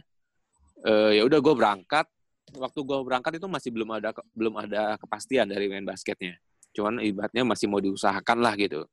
eh, 0.87 1.11
ya 1.19 1.27
udah 1.27 1.39
gue 1.43 1.53
berangkat. 1.59 2.07
Waktu 2.55 2.79
gue 2.79 2.97
berangkat 3.03 3.43
itu 3.43 3.47
masih 3.51 3.75
belum 3.75 3.99
ada 3.99 4.15
belum 4.31 4.55
ada 4.63 4.95
kepastian 4.95 5.51
dari 5.51 5.67
main 5.67 5.83
basketnya 5.83 6.39
cuman 6.77 7.01
ibaratnya 7.01 7.41
masih 7.41 7.65
mau 7.65 7.81
diusahakan 7.81 8.37
lah 8.37 8.53
gitu 8.53 8.85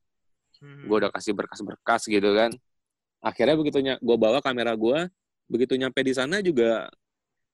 Hmm. 0.63 0.87
gue 0.89 0.97
udah 0.97 1.11
kasih 1.13 1.35
berkas-berkas 1.37 2.09
gitu 2.09 2.31
kan 2.33 2.49
akhirnya 3.21 3.59
begitu 3.59 3.85
gue 3.85 4.17
bawa 4.17 4.39
kamera 4.41 4.73
gue 4.73 5.11
begitu 5.45 5.77
nyampe 5.77 6.01
di 6.01 6.15
sana 6.15 6.41
juga 6.41 6.89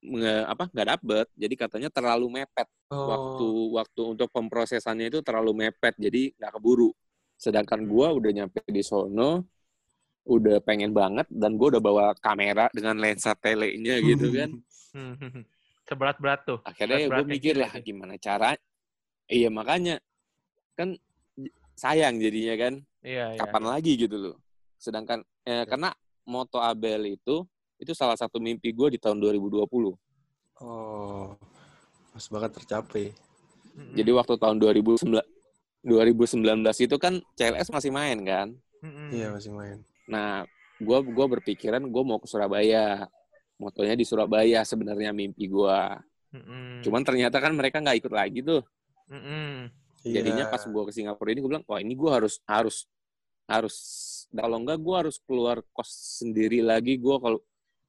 nge, 0.04 0.34
apa 0.46 0.64
nggak 0.70 0.88
dapet 0.94 1.26
jadi 1.34 1.54
katanya 1.58 1.88
terlalu 1.90 2.26
mepet 2.38 2.68
Oh. 2.90 3.06
waktu 3.06 3.46
waktu 3.78 4.02
untuk 4.14 4.28
pemprosesannya 4.30 5.10
itu 5.14 5.22
terlalu 5.22 5.64
mepet 5.66 5.94
jadi 5.96 6.34
nggak 6.38 6.52
keburu 6.58 6.90
sedangkan 7.38 7.87
gue 7.87 8.06
udah 8.18 8.30
nyampe 8.34 8.60
di 8.66 8.82
sono 8.84 9.46
udah 10.26 10.58
pengen 10.60 10.90
banget 10.92 11.25
dan 11.30 11.56
gue 11.56 11.66
udah 11.70 11.82
bawa 11.82 12.04
kamera 12.18 12.66
dengan 12.70 12.94
lensa 13.00 13.32
telenya 13.34 13.99
gitu 14.02 14.28
kan 14.38 14.50
Hmm, 14.90 15.14
hmm, 15.16 15.30
hmm. 15.38 15.44
Seberat-berat 15.87 16.40
tuh. 16.46 16.58
akhirnya 16.66 16.99
ya 16.99 17.08
gue 17.14 17.25
mikir 17.26 17.54
gila 17.54 17.70
lah 17.70 17.72
gimana 17.78 18.14
cara 18.18 18.58
iya 19.26 19.46
makanya 19.50 20.02
kan 20.80 20.90
sayang 21.76 22.16
jadinya 22.16 22.56
kan 22.56 22.75
Iya, 23.00 23.37
iya. 23.37 23.40
kapan 23.40 23.64
lagi 23.64 23.96
gitu 23.96 24.16
loh. 24.16 24.37
Sedangkan 24.76 25.25
eh, 25.44 25.64
karena 25.64 25.92
moto 26.28 26.60
Abel 26.60 27.16
itu 27.16 27.44
itu 27.80 27.92
salah 27.96 28.16
satu 28.16 28.37
mimpi 28.37 28.76
gue 28.76 28.96
di 28.96 28.99
tahun 29.00 29.16
2020. 29.16 29.64
Oh. 30.60 31.32
Pas 32.12 32.26
banget 32.28 32.50
tercapai. 32.60 33.16
Jadi 33.96 34.10
waktu 34.12 34.37
tahun 34.37 34.60
2019 34.60 35.16
2019 35.80 36.44
itu 36.84 36.96
kan 37.00 37.16
CLS 37.32 37.72
masih 37.72 37.88
main 37.88 38.18
kan. 38.20 38.49
Iya 39.08 39.32
masih 39.32 39.56
main. 39.56 39.80
Nah, 40.04 40.44
gue 40.76 40.99
gua 41.08 41.26
berpikiran 41.38 41.80
gue 41.80 42.02
mau 42.04 42.20
ke 42.20 42.28
Surabaya. 42.28 43.08
Motonya 43.56 43.96
di 43.96 44.04
Surabaya 44.04 44.60
sebenarnya 44.68 45.16
mimpi 45.16 45.49
gue. 45.49 45.80
Cuman 46.84 47.00
ternyata 47.00 47.40
kan 47.40 47.56
mereka 47.56 47.80
nggak 47.80 48.04
ikut 48.04 48.12
lagi 48.12 48.44
tuh. 48.44 48.60
Mm-mm. 50.00 50.14
Jadinya 50.16 50.45
Iya. 50.49 50.52
pas 50.52 50.62
gue 50.64 50.83
ke 50.88 50.92
Singapura 50.92 51.28
ini 51.30 51.40
gue 51.40 51.50
bilang, 51.50 51.66
wah 51.69 51.78
ini 51.78 51.92
gue 51.92 52.11
harus 52.11 52.40
harus 52.49 52.88
harus 53.45 53.75
kalau 54.30 54.57
enggak 54.62 54.78
gue 54.78 54.97
harus 54.97 55.16
keluar 55.26 55.61
kos 55.75 55.90
sendiri 56.23 56.62
lagi. 56.62 56.97
Gue 56.97 57.19
kalau 57.21 57.38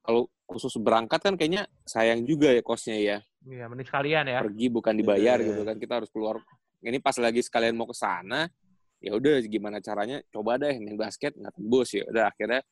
kalau 0.01 0.21
khusus 0.49 0.73
berangkat 0.75 1.21
kan 1.21 1.33
kayaknya 1.37 1.63
sayang 1.85 2.25
juga 2.25 2.51
ya 2.51 2.59
kosnya 2.59 2.97
ya. 2.97 3.17
Iya, 3.47 3.69
mending 3.71 3.87
sekalian 3.87 4.25
ya. 4.27 4.39
Pergi 4.43 4.67
bukan 4.67 4.93
dibayar 4.93 5.37
Iya. 5.39 5.47
gitu 5.53 5.61
kan. 5.63 5.75
Kita 5.77 5.93
harus 6.01 6.09
keluar. 6.11 6.41
Ini 6.81 6.97
pas 6.97 7.13
lagi 7.21 7.39
sekalian 7.39 7.77
mau 7.77 7.85
ke 7.85 7.93
sana, 7.93 8.49
ya 8.97 9.13
udah 9.13 9.37
gimana 9.45 9.77
caranya? 9.79 10.17
Coba 10.33 10.57
deh 10.57 10.73
main 10.81 10.97
basket 10.97 11.37
nggak 11.37 11.53
tembus 11.55 11.93
ya. 11.93 12.03
Udah 12.09 12.33
akhirnya 12.33 12.65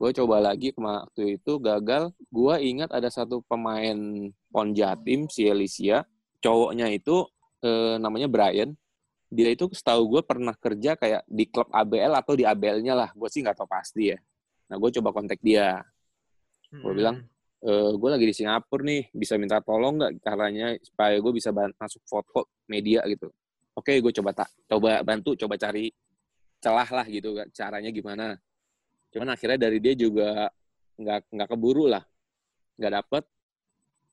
gue 0.00 0.10
coba 0.16 0.36
lagi 0.40 0.72
waktu 0.74 1.36
itu 1.36 1.52
gagal. 1.60 2.08
Gue 2.32 2.54
ingat 2.64 2.88
ada 2.88 3.12
satu 3.12 3.44
pemain 3.44 3.96
Pon 4.48 4.72
Jatim 4.72 5.28
si 5.28 5.44
Alicia, 5.44 6.08
cowoknya 6.40 6.88
itu 6.88 7.28
eh, 7.64 7.96
namanya 8.00 8.28
Brian. 8.28 8.72
Dia 9.30 9.54
itu 9.54 9.70
setahu 9.70 10.18
gue 10.18 10.22
pernah 10.26 10.52
kerja 10.58 10.98
kayak 10.98 11.22
di 11.30 11.46
klub 11.46 11.70
ABL 11.70 12.18
atau 12.18 12.34
di 12.34 12.42
ABL-nya 12.42 12.98
lah. 12.98 13.10
Gue 13.14 13.30
sih 13.30 13.40
nggak 13.46 13.62
tahu 13.62 13.68
pasti 13.70 14.10
ya. 14.10 14.18
Nah 14.70 14.76
gue 14.78 14.90
coba 14.98 15.14
kontak 15.14 15.38
dia. 15.38 15.82
Gua 16.70 16.94
bilang, 16.94 17.16
eh 17.66 17.90
gue 17.98 18.08
lagi 18.10 18.26
di 18.30 18.34
Singapura 18.34 18.86
nih, 18.86 19.10
bisa 19.10 19.34
minta 19.34 19.58
tolong 19.58 19.98
nggak 19.98 20.12
caranya 20.22 20.66
supaya 20.86 21.18
gue 21.18 21.32
bisa 21.34 21.50
masuk 21.50 22.02
foto 22.06 22.46
media 22.70 23.02
gitu. 23.10 23.26
Oke, 23.74 23.98
gue 23.98 24.12
coba 24.14 24.30
tak 24.34 24.50
coba 24.70 25.02
bantu, 25.02 25.34
coba 25.34 25.58
cari 25.58 25.90
celah 26.62 26.86
lah 26.86 27.06
gitu, 27.10 27.34
kan, 27.34 27.46
caranya 27.50 27.90
gimana. 27.90 28.38
Cuman 29.10 29.34
akhirnya 29.34 29.58
dari 29.66 29.82
dia 29.82 29.94
juga 29.98 30.46
nggak 30.94 31.34
nggak 31.34 31.48
keburu 31.50 31.90
lah, 31.90 32.06
nggak 32.78 32.92
dapet. 33.02 33.24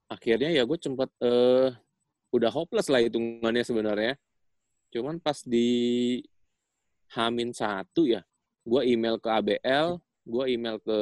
Akhirnya 0.09 0.49
ya 0.49 0.63
gue 0.65 0.77
sempet 0.81 1.09
eh 1.21 1.69
udah 2.29 2.51
hopeless 2.51 2.87
lah 2.87 2.99
hitungannya 2.99 3.63
sebenarnya. 3.63 4.13
Cuman 4.89 5.19
pas 5.19 5.43
di 5.43 6.19
Hamin 7.11 7.51
satu 7.51 8.03
ya, 8.03 8.23
gue 8.63 8.81
email 8.83 9.15
ke 9.15 9.27
ABL, 9.27 9.99
gue 10.23 10.43
email 10.47 10.77
ke 10.77 10.99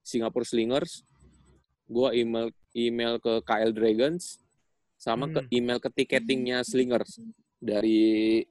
Singapore 0.00 0.44
Slingers, 0.44 1.04
gue 1.84 2.08
email 2.16 2.48
email 2.72 3.16
ke 3.16 3.40
KL 3.42 3.72
Dragons, 3.72 4.40
sama 4.96 5.28
ke 5.28 5.40
Hmm. 5.40 5.48
email 5.52 5.78
ke 5.78 5.88
ticketingnya 5.88 6.64
Slingers 6.64 7.20
dari 7.58 8.44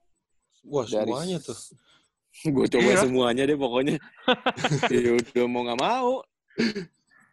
Wah 0.63 0.83
dari 0.83 1.07
semuanya 1.09 1.37
tuh. 1.39 1.57
gue 2.53 2.65
coba 2.67 2.89
Iya. 2.93 3.01
semuanya 3.01 3.43
deh 3.45 3.57
pokoknya. 3.57 3.97
ya 4.93 5.11
udah 5.15 5.45
mau 5.47 5.65
nggak 5.65 5.81
mau. 5.81 6.21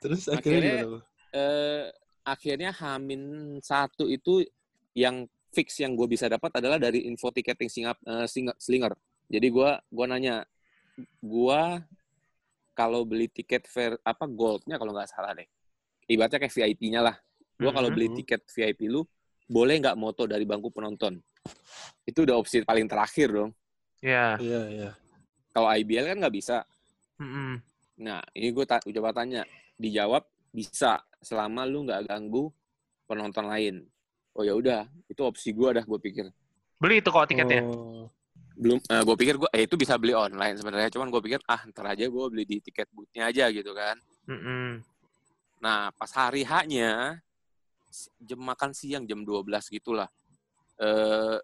Terus 0.01 0.29
akhirnya, 0.29 0.85
Akhirnya-? 0.85 1.03
Eh, 1.35 1.85
akhirnya 2.25 2.73
Hamin 2.73 3.23
satu 3.61 4.09
itu 4.09 4.43
yang 4.97 5.29
fix 5.55 5.79
yang 5.79 5.95
gue 5.95 6.09
bisa 6.11 6.27
dapat 6.27 6.51
adalah 6.59 6.81
dari 6.81 7.07
info 7.07 7.31
ticketing 7.31 7.71
Singap, 7.71 8.01
eh, 8.03 8.27
Sing- 8.27 8.57
Slinger. 8.59 8.97
Jadi 9.31 9.47
gue 9.53 9.71
gua 9.79 10.07
nanya, 10.11 10.43
gue 11.23 11.61
kalau 12.75 13.07
beli 13.07 13.31
tiket 13.31 13.71
fair 13.71 13.95
apa 14.03 14.27
goldnya 14.27 14.81
kalau 14.81 14.91
nggak 14.91 15.07
salah 15.07 15.31
deh, 15.37 15.47
ibaratnya 16.11 16.43
kayak 16.43 16.55
VIP-nya 16.55 17.01
lah. 17.07 17.17
Gue 17.55 17.71
kalau 17.71 17.89
Mhm. 17.89 17.95
beli 17.95 18.09
tiket 18.19 18.43
VIP 18.51 18.91
lu, 18.91 19.07
boleh 19.47 19.79
nggak 19.79 19.95
moto 19.95 20.27
dari 20.27 20.43
bangku 20.43 20.75
penonton? 20.75 21.23
Itu 22.03 22.27
udah 22.27 22.35
opsi 22.35 22.67
paling 22.67 22.91
terakhir 22.91 23.31
dong. 23.31 23.51
Iya. 24.03 24.37
Iya 24.43 24.61
iya. 24.75 24.91
Kalau 25.55 25.71
IBL 25.71 26.11
kan 26.11 26.19
nggak 26.19 26.35
bisa. 26.35 26.67
Mm-mm. 27.23 27.63
Nah, 28.03 28.19
ini 28.35 28.51
gue 28.51 28.65
ta 28.67 28.83
coba 28.83 29.15
tanya, 29.15 29.47
dijawab 29.79 30.27
bisa 30.55 31.03
selama 31.19 31.67
lu 31.67 31.83
nggak 31.83 32.07
ganggu 32.07 32.55
penonton 33.11 33.51
lain 33.51 33.83
oh 34.39 34.47
ya 34.47 34.55
udah 34.55 34.87
itu 35.11 35.19
opsi 35.27 35.51
gue 35.51 35.75
dah 35.75 35.83
gue 35.83 35.99
pikir 35.99 36.31
Beli 36.75 37.01
itu 37.01 37.09
kok 37.11 37.27
tiketnya. 37.27 37.63
Oh. 37.67 38.07
belum 38.55 38.79
eh, 38.79 39.03
gue 39.03 39.17
pikir 39.19 39.35
gue 39.35 39.51
eh 39.51 39.67
itu 39.67 39.75
bisa 39.75 39.99
beli 39.99 40.15
online 40.15 40.55
sebenarnya 40.55 40.95
cuman 40.95 41.11
gue 41.11 41.23
pikir 41.27 41.43
ah 41.51 41.59
ntar 41.75 41.91
aja 41.91 42.07
gue 42.07 42.25
beli 42.31 42.47
di 42.47 42.63
tiket 42.63 42.87
boothnya 42.95 43.27
aja 43.27 43.51
gitu 43.51 43.75
kan 43.75 43.99
Mm-mm. 44.31 44.79
nah 45.59 45.91
pas 45.91 46.11
hari 46.15 46.47
haknya 46.47 47.19
jam 48.23 48.39
makan 48.39 48.71
siang 48.71 49.11
jam 49.11 49.27
12 49.27 49.51
gitulah 49.75 50.07
eh 50.79 51.39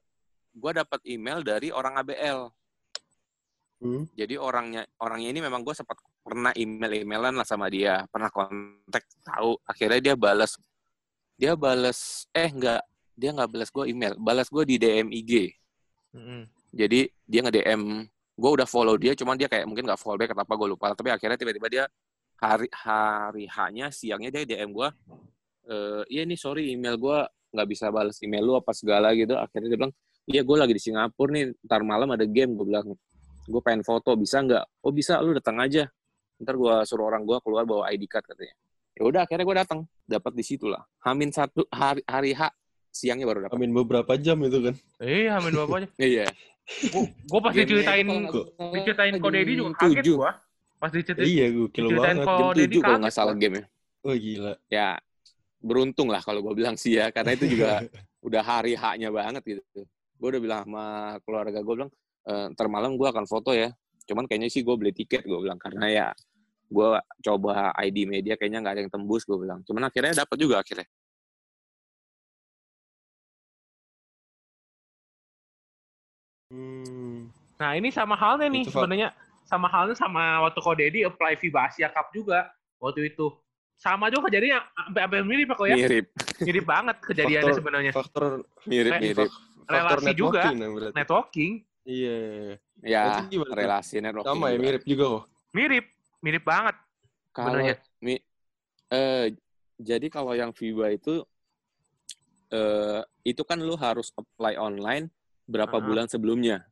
gue 0.55 0.71
dapat 0.71 1.03
email 1.11 1.43
dari 1.43 1.75
orang 1.75 1.99
ABL 1.99 2.47
Hmm. 3.81 4.05
jadi 4.13 4.37
orangnya 4.37 4.85
orangnya 5.01 5.33
ini 5.33 5.41
memang 5.41 5.65
gue 5.65 5.73
sempat 5.73 5.97
pernah 6.21 6.53
email 6.55 7.03
emailan 7.03 7.35
lah 7.35 7.47
sama 7.49 7.67
dia 7.73 8.05
pernah 8.13 8.29
kontak 8.29 9.05
tahu. 9.25 9.57
Akhirnya 9.67 10.13
dia 10.13 10.15
balas 10.15 10.57
dia 11.41 11.57
balas 11.57 12.29
eh 12.37 12.53
enggak 12.53 12.85
dia 13.17 13.33
nggak 13.33 13.49
balas 13.49 13.69
gue 13.73 13.85
email 13.89 14.13
balas 14.21 14.49
gue 14.53 14.65
di 14.69 14.77
DM 14.77 15.09
IG 15.09 15.57
Mm-mm. 16.13 16.45
jadi 16.69 17.09
dia 17.25 17.41
nge 17.41 17.53
DM 17.57 17.83
gue 18.41 18.51
udah 18.61 18.69
follow 18.69 18.97
dia 18.97 19.13
cuman 19.13 19.37
dia 19.37 19.49
kayak 19.49 19.65
mungkin 19.69 19.85
nggak 19.89 20.01
follow 20.01 20.17
back 20.17 20.33
atau 20.33 20.45
apa 20.45 20.55
gue 20.57 20.69
lupa. 20.69 20.93
Tapi 20.97 21.13
akhirnya 21.13 21.37
tiba-tiba 21.37 21.69
dia 21.69 21.85
hari 22.41 22.69
hari 22.73 23.45
hanya 23.53 23.93
siangnya 23.93 24.33
dia 24.33 24.45
DM 24.49 24.73
gue 24.73 24.89
eh 25.69 26.03
iya 26.13 26.23
nih 26.25 26.37
sorry 26.41 26.73
email 26.73 26.97
gue 26.97 27.19
nggak 27.53 27.69
bisa 27.69 27.93
balas 27.93 28.17
email 28.25 28.45
lu 28.45 28.55
apa 28.57 28.73
segala 28.73 29.13
gitu. 29.13 29.37
Akhirnya 29.37 29.69
dia 29.73 29.79
bilang 29.81 29.95
iya 30.29 30.41
gue 30.41 30.57
lagi 30.57 30.73
di 30.77 30.83
Singapura 30.83 31.31
nih 31.37 31.45
ntar 31.69 31.85
malam 31.85 32.09
ada 32.13 32.25
game 32.25 32.57
gue 32.57 32.67
bilang. 32.69 32.97
Gue 33.49 33.61
pengen 33.65 33.85
foto 33.85 34.17
bisa 34.17 34.41
nggak? 34.41 34.85
Oh 34.85 34.93
bisa 34.93 35.21
lu 35.21 35.37
datang 35.37 35.61
aja 35.61 35.89
ntar 36.41 36.57
gue 36.57 36.75
suruh 36.83 37.07
orang 37.07 37.23
gue 37.23 37.37
keluar 37.41 37.63
bawa 37.63 37.89
ID 37.89 38.05
card 38.05 38.25
katanya 38.25 38.55
ya 38.91 39.03
udah 39.05 39.21
akhirnya 39.23 39.45
gue 39.45 39.57
datang 39.57 39.81
dapat 40.03 40.33
di 40.33 40.43
situ 40.43 40.67
lah 40.67 40.83
hamin 41.01 41.31
satu 41.31 41.65
hari 41.69 42.01
hari 42.05 42.33
H 42.33 42.49
siangnya 42.91 43.23
baru 43.25 43.47
dapat 43.47 43.55
Amin 43.55 43.71
beberapa 43.71 44.19
jam 44.19 44.35
itu 44.43 44.59
kan. 44.61 44.75
Iya, 44.99 45.39
amin 45.39 45.55
bapaknya. 45.55 45.89
iya 46.11 46.27
Gue 47.23 47.39
pas 47.39 47.55
diceritain 47.55 48.03
diceritain 48.75 49.15
jam 49.15 49.23
Ko 49.23 49.29
Deddy 49.31 49.53
juga 49.55 49.71
kaget 49.77 50.03
tujuh. 50.03 50.17
gua. 50.19 50.31
Pas 50.77 50.91
diceritain 50.91 51.23
Iya, 51.25 51.47
gokil 51.53 51.83
Diceritain 51.87 52.17
banget. 52.19 52.27
jam 52.27 52.51
tujuh 52.59 52.81
kalau 52.81 52.99
nggak 52.99 53.15
salah 53.15 53.35
game 53.35 53.55
ya 53.57 53.65
Oh 54.01 54.15
gila. 54.17 54.53
ya 54.67 54.89
beruntung 55.61 56.09
lah 56.09 56.19
kalau 56.19 56.41
gue 56.41 56.55
bilang 56.57 56.73
sih 56.75 56.97
ya 56.97 57.13
karena 57.13 57.37
itu 57.37 57.45
juga 57.47 57.85
udah 58.27 58.43
hari 58.43 58.73
haknya 58.73 59.13
banget 59.13 59.43
gitu 59.47 59.85
gue 60.17 60.29
udah 60.29 60.41
bilang 60.41 60.61
sama 60.65 60.85
keluarga 61.21 61.59
gue 61.61 61.75
bilang 61.77 61.91
e, 62.23 62.33
ntar 62.53 62.67
malam 62.67 62.97
gue 62.97 63.05
akan 63.05 63.25
foto 63.25 63.53
ya 63.53 63.69
cuman 64.03 64.25
kayaknya 64.25 64.49
sih 64.49 64.61
gue 64.61 64.73
beli 64.73 64.91
tiket 64.91 65.21
gue 65.23 65.37
bilang 65.37 65.57
karena 65.57 65.87
ya 65.87 66.07
gue 66.71 66.89
coba 67.21 67.75
ID 67.83 68.07
media 68.07 68.39
kayaknya 68.39 68.63
nggak 68.63 68.75
ada 68.79 68.83
yang 68.87 68.93
tembus 68.93 69.27
gue 69.27 69.35
bilang 69.35 69.61
cuman 69.67 69.91
akhirnya 69.91 70.23
dapat 70.23 70.37
juga 70.39 70.63
akhirnya 70.63 70.87
Hmm. 76.51 77.31
Nah, 77.61 77.71
ini 77.79 77.93
sama 77.95 78.19
halnya 78.19 78.51
nih 78.51 78.67
Itu, 78.67 78.75
sebenarnya 78.75 79.15
sama 79.47 79.71
halnya 79.71 79.95
sama 79.95 80.43
waktu 80.47 80.61
Ko 80.63 80.73
Deddy 80.75 81.07
apply 81.07 81.39
FIBA 81.39 81.61
Asia 81.71 81.89
Cup 81.93 82.11
juga 82.11 82.51
waktu 82.83 83.13
itu. 83.13 83.31
Sama 83.81 84.13
juga 84.13 84.29
kejadiannya 84.29 84.61
sampai 84.77 85.01
sampai 85.09 85.21
mirip 85.25 85.49
kok 85.57 85.65
ya. 85.65 85.77
mirip 85.79 86.07
Mirip 86.45 86.65
banget 86.69 86.97
kejadiannya 87.01 87.45
Faktor- 87.47 87.59
sebenarnya. 87.61 87.93
Faktor 87.95 88.25
mirip 88.67 88.93
Kayak 88.93 89.03
mirip 89.03 89.31
faktor 89.31 89.99
Relasi 90.01 90.13
juga. 90.13 90.41
networking 90.43 90.57
nah, 90.59 90.69
berarti. 90.75 90.95
Networking 90.99 91.53
Iya. 91.81 92.19
ya 92.85 93.03
gimana 93.27 93.51
tuh? 93.51 93.57
relasi 93.57 93.95
networking 93.99 94.37
Sama 94.37 94.47
ya 94.47 94.53
juga. 94.53 94.63
mirip 94.63 94.83
juga 94.85 95.05
kok. 95.09 95.23
mirip, 95.51 95.85
mirip 96.21 96.45
banget. 96.45 96.77
Kalau 97.33 97.61
mi- 98.01 98.25
eh, 98.89 99.27
jadi 99.77 100.07
kalau 100.09 100.33
yang 100.33 100.53
FIBA 100.53 100.95
itu 100.95 101.25
eh 102.51 103.01
itu 103.23 103.43
kan 103.47 103.63
lu 103.63 103.79
harus 103.79 104.11
apply 104.13 104.59
online 104.59 105.07
berapa 105.47 105.71
Ah. 105.71 105.83
bulan 105.83 106.07
sebelumnya 106.11 106.67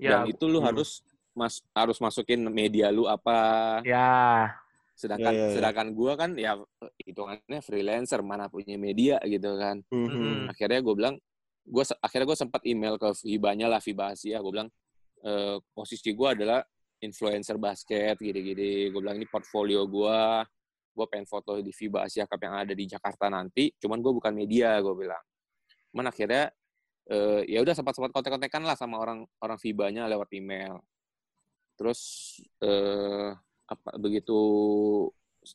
Ya, 0.00 0.18
dan 0.24 0.32
itu 0.32 0.48
lu 0.48 0.58
hmm. 0.58 0.68
harus 0.72 1.04
mas 1.36 1.60
harus 1.70 2.00
masukin 2.00 2.40
media 2.48 2.88
lu 2.88 3.04
apa 3.04 3.78
ya. 3.84 4.48
sedangkan 4.94 5.28
Ya, 5.30 5.38
ya, 5.38 5.46
ya. 5.50 5.54
sedangkan 5.54 5.88
gua 5.92 6.16
kan 6.16 6.34
ya 6.34 6.56
hitungannya 6.98 7.60
freelancer 7.60 8.22
mana 8.22 8.48
punya 8.48 8.74
media 8.74 9.20
gitu 9.22 9.54
kan 9.54 9.84
Mhm. 9.92 10.08
Mm-mm. 10.08 10.36
akhirnya 10.48 10.80
gue 10.80 10.94
bilang 10.94 11.16
gua 11.64 11.84
se- 11.84 11.98
akhirnya 11.98 12.26
gue 12.26 12.38
sempat 12.38 12.62
email 12.64 12.94
ke 12.96 13.08
FIBA-nya 13.12 13.66
lah 13.68 13.78
FIBA 13.78 14.14
Asia 14.14 14.38
gue 14.40 14.50
bilang 14.50 14.70
eh, 15.20 15.56
posisi 15.74 16.10
gue 16.10 16.28
adalah 16.30 16.64
influencer 17.04 17.56
basket 17.60 18.16
gini-gini. 18.18 18.88
Gue 18.90 19.00
bilang 19.04 19.20
ini 19.20 19.28
portfolio 19.28 19.84
gue 19.84 20.20
gue 20.94 21.06
pengen 21.10 21.26
foto 21.26 21.58
di 21.58 21.74
FIBA 21.74 22.06
Asia 22.06 22.24
Cup 22.24 22.38
yang 22.38 22.54
ada 22.54 22.70
di 22.70 22.86
Jakarta 22.86 23.26
nanti 23.26 23.74
cuman 23.82 23.98
gue 23.98 24.12
bukan 24.14 24.32
media 24.34 24.78
gue 24.80 24.94
bilang. 24.94 25.22
Cuman 25.90 26.06
akhirnya 26.10 26.50
eh, 27.10 27.42
ya 27.50 27.58
udah 27.60 27.74
sempat 27.76 27.94
sempat 27.98 28.10
kontak-kontakan 28.14 28.62
lah 28.64 28.76
sama 28.78 28.96
orang 29.02 29.26
orang 29.42 29.58
FIBA-nya 29.58 30.06
lewat 30.08 30.30
email. 30.32 30.80
Terus 31.76 32.00
eh, 32.62 33.30
apa 33.64 33.90
begitu 33.98 34.38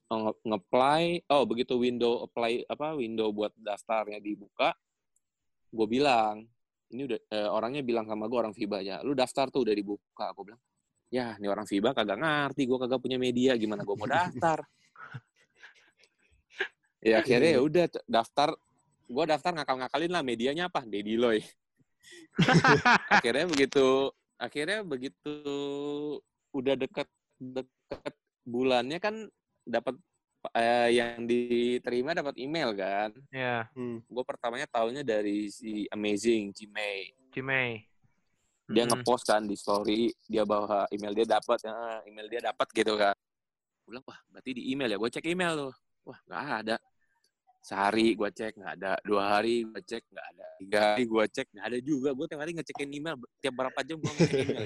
nge- 0.09 0.39
nge-apply 0.45 1.29
oh 1.29 1.43
begitu 1.45 1.73
window 1.77 2.25
apply 2.25 2.65
apa 2.69 2.97
window 2.97 3.29
buat 3.29 3.53
daftarnya 3.57 4.17
dibuka 4.17 4.73
gue 5.69 5.87
bilang 5.89 6.45
ini 6.89 7.01
udah 7.05 7.19
eh, 7.29 7.49
orangnya 7.49 7.85
bilang 7.85 8.05
sama 8.09 8.25
gue 8.25 8.37
orang 8.37 8.53
FIBA 8.53 8.77
ya 8.81 8.97
lu 9.05 9.13
daftar 9.13 9.53
tuh 9.53 9.61
udah 9.65 9.75
dibuka. 9.77 10.33
Gue 10.33 10.53
bilang 10.53 10.61
ya 11.09 11.35
ini 11.41 11.49
orang 11.49 11.65
FIBA 11.65 11.91
kagak 11.97 12.17
ngerti 12.21 12.69
gue 12.69 12.77
kagak 12.77 13.01
punya 13.01 13.17
media 13.17 13.57
gimana 13.57 13.81
gue 13.81 13.95
mau 13.97 14.09
daftar? 14.09 14.61
Ya 16.99 17.23
akhirnya 17.23 17.55
ya 17.55 17.61
udah 17.63 17.85
t- 17.87 18.03
daftar 18.03 18.51
gue 19.07 19.23
daftar 19.23 19.55
ngakal-ngakalin 19.55 20.11
lah 20.11 20.19
medianya 20.19 20.67
apa? 20.67 20.83
Dedi 20.83 21.15
Loy. 21.15 21.39
Akhirnya 23.07 23.47
begitu 23.47 24.11
akhirnya 24.35 24.83
begitu 24.83 25.33
udah 26.51 26.75
deket 26.75 27.07
deket 27.39 28.13
bulannya 28.43 28.99
kan 28.99 29.15
dapat 29.63 29.95
eh, 30.55 30.91
yang 30.95 31.23
diterima 31.23 32.11
dapat 32.11 32.35
email 32.35 32.75
kan? 32.75 33.15
Ya, 33.31 33.67
Hmm. 33.75 34.03
gue 34.03 34.23
pertamanya 34.27 34.67
tahunya 34.67 35.03
dari 35.03 35.47
si 35.51 35.87
Amazing 35.91 36.51
Jimmy 36.51 37.15
Cimei. 37.31 37.88
Dia 38.69 38.85
Mm-mm. 38.85 39.01
ngepost 39.01 39.25
kan 39.25 39.41
di 39.43 39.57
story 39.57 40.07
dia 40.23 40.45
bawa 40.45 40.85
email 40.89 41.11
dia 41.11 41.25
dapat 41.27 41.57
ya, 41.59 41.73
email 42.05 42.27
dia 42.29 42.41
dapat 42.45 42.67
gitu 42.69 42.93
kan. 42.93 43.17
Gue 43.81 43.89
bilang 43.89 44.05
wah 44.05 44.19
berarti 44.29 44.51
di 44.53 44.63
email 44.69 44.89
ya? 44.93 44.97
Gue 44.97 45.09
cek 45.09 45.25
email 45.25 45.53
tuh. 45.57 45.73
Wah 46.05 46.19
nggak 46.23 46.41
ada. 46.63 46.75
Sehari 47.59 48.13
gue 48.13 48.29
cek 48.29 48.53
nggak 48.55 48.73
ada 48.77 48.91
dua 49.01 49.35
hari 49.35 49.65
gue 49.65 49.81
cek 49.81 50.03
nggak 50.07 50.27
ada 50.31 50.45
tiga 50.61 50.79
hari 50.85 51.03
gue 51.03 51.25
cek 51.27 51.47
nggak 51.49 51.65
ada 51.65 51.77
juga. 51.81 52.09
Gue 52.13 52.25
tiap 52.29 52.39
hari 52.39 52.51
ngecekin 52.53 52.89
email 52.89 53.15
tiap 53.41 53.53
berapa 53.53 53.79
jam 53.81 53.97
gue 53.97 54.11
ngecek 54.13 54.37
email. 54.37 54.63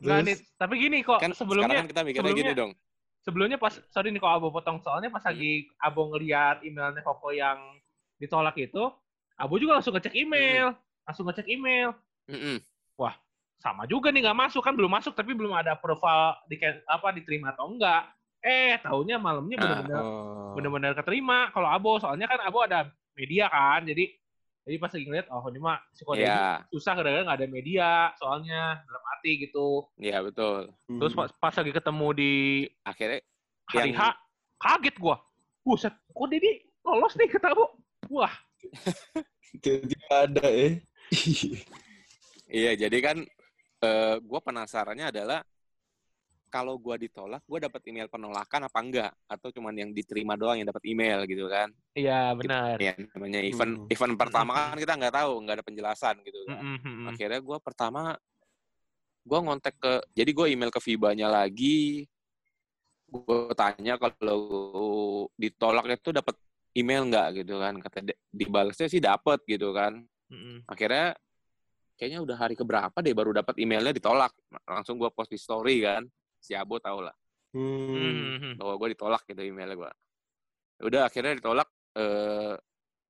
Nih, 0.00 0.36
tapi 0.54 0.74
gini 0.78 1.02
kok 1.02 1.18
kan 1.18 1.34
sebelumnya 1.34 1.76
sekarang 1.76 1.84
kan 1.84 1.92
kita 1.92 2.00
mikirnya 2.06 2.30
gini 2.30 2.52
sebelumnya- 2.52 2.56
dong. 2.56 2.72
sebelumnya 3.20 3.58
pas 3.60 3.74
sorry 3.92 4.08
nih 4.08 4.20
kalau 4.22 4.34
Abo 4.38 4.48
potong. 4.48 4.78
Soalnya 4.80 5.10
pas 5.10 5.20
lagi 5.20 5.68
Abo 5.76 6.08
ngeliat 6.08 6.64
emailnya 6.64 7.02
Koko 7.04 7.34
yang 7.34 7.58
ditolak 8.16 8.56
itu, 8.56 8.80
Abo 9.36 9.56
juga 9.56 9.76
langsung 9.76 9.92
ngecek 9.92 10.14
email, 10.14 10.72
langsung 11.04 11.24
ngecek 11.28 11.48
email. 11.48 11.92
Mm-mm. 12.30 12.58
Sama 13.60 13.84
juga 13.84 14.08
nih 14.08 14.24
nggak 14.24 14.40
masuk 14.40 14.64
kan 14.64 14.72
belum 14.72 14.88
masuk 14.88 15.12
tapi 15.12 15.36
belum 15.36 15.52
ada 15.52 15.76
profile 15.76 16.32
di 16.48 16.56
apa 16.88 17.12
diterima 17.12 17.52
atau 17.52 17.68
enggak. 17.68 18.08
Eh, 18.40 18.80
tahunya 18.80 19.20
malamnya 19.20 19.60
Ah. 19.60 19.60
benar-benar 19.60 20.00
Oh. 20.00 20.56
benar-benar 20.56 20.92
keterima 20.96 21.52
kalau 21.52 21.68
Abo 21.68 22.00
soalnya 22.00 22.24
kan 22.24 22.40
Abo 22.40 22.64
ada 22.64 22.88
media 23.12 23.52
kan 23.52 23.84
jadi 23.84 24.08
jadi 24.64 24.76
pas 24.80 24.88
lagi 24.88 25.04
ngeliat 25.04 25.28
oh 25.28 25.44
ini 25.44 25.60
mah 25.60 25.76
si 25.92 26.08
Kode 26.08 26.24
ya 26.24 26.64
susah 26.72 26.96
gara-gara 26.96 27.20
nggak 27.20 27.36
ada 27.36 27.48
media 27.48 27.88
soalnya 28.16 28.80
dalam 28.80 29.02
arti 29.12 29.44
gitu 29.44 29.84
ya 30.00 30.24
betul 30.24 30.72
Hmm. 30.88 30.96
terus 30.96 31.12
pas, 31.12 31.28
pas 31.28 31.52
lagi 31.52 31.68
ketemu 31.70 32.06
di 32.16 32.32
akhirnya 32.80 33.20
hari 33.68 33.92
Yang- 33.92 34.00
H 34.00 34.02
kaget 34.56 34.96
gua 34.96 35.16
buset 35.60 35.92
kok 35.92 36.28
Dedi 36.32 36.64
lolos 36.80 37.12
nih 37.20 37.28
kata 37.28 37.52
Abo 37.52 37.76
wah 38.08 38.32
tiba-tiba 39.60 40.14
ada 40.16 40.48
ya. 40.48 40.80
Iya, 42.50 42.70
jadi 42.82 42.98
kan 43.06 43.16
eh 43.84 44.16
gue 44.20 44.40
penasarannya 44.46 45.06
adalah 45.12 45.40
kalau 46.50 46.74
gue 46.82 47.06
ditolak, 47.06 47.42
gue 47.46 47.58
dapat 47.62 47.82
email 47.86 48.10
penolakan 48.10 48.66
apa 48.66 48.78
enggak? 48.82 49.10
Atau 49.30 49.54
cuman 49.54 49.70
yang 49.70 49.90
diterima 49.94 50.34
doang 50.34 50.58
yang 50.58 50.66
dapat 50.66 50.82
email 50.82 51.22
gitu 51.30 51.46
kan? 51.46 51.70
iya 51.98 52.34
benar 52.38 52.78
Ya, 52.82 52.92
namanya 53.14 53.40
event 53.44 53.78
Hmm. 53.78 53.92
event 53.94 54.14
pertama 54.18 54.52
kan 54.56 54.76
kita 54.82 54.92
nggak 54.98 55.14
tahu, 55.14 55.32
nggak 55.46 55.56
ada 55.62 55.66
penjelasan 55.66 56.14
gitu 56.26 56.40
kan. 56.50 56.64
Mm-mm. 56.64 57.06
Akhirnya 57.14 57.38
gue 57.38 57.58
pertama 57.62 58.00
gue 59.28 59.38
ngontek 59.44 59.74
ke, 59.82 59.92
jadi 60.16 60.30
gue 60.32 60.46
email 60.56 60.72
ke 60.72 60.80
FIBA-nya 60.80 61.28
lagi, 61.28 62.04
gue 63.10 63.54
tanya 63.58 63.94
kalau 63.98 64.40
ditolaknya 65.34 65.96
tuh 65.98 66.12
dapat 66.18 66.34
email 66.78 67.02
nggak 67.10 67.26
gitu 67.42 67.54
kan? 67.62 67.74
Kata 67.82 67.98
dibalasnya 68.30 68.86
sih 68.90 69.02
dapat 69.02 69.42
gitu 69.46 69.74
kan 69.74 69.98
Mm-mm. 70.30 70.62
akhirnya 70.70 71.18
kayaknya 72.00 72.24
udah 72.24 72.36
hari 72.40 72.56
keberapa 72.56 72.96
deh 73.04 73.12
baru 73.12 73.36
dapat 73.36 73.60
emailnya 73.60 73.92
ditolak 73.92 74.32
langsung 74.64 74.96
gua 74.96 75.12
post 75.12 75.28
di 75.28 75.36
story 75.36 75.84
kan 75.84 76.08
si 76.40 76.56
Abo 76.56 76.80
tau 76.80 77.04
lah 77.04 77.12
Hmm. 77.50 78.38
Hmm. 78.38 78.54
bahwa 78.62 78.78
gue 78.78 78.94
ditolak 78.94 79.26
gitu 79.26 79.42
emailnya 79.42 79.74
gue. 79.74 79.90
Udah 80.86 81.10
akhirnya 81.10 81.34
ditolak. 81.34 81.66
Eh, 81.98 82.54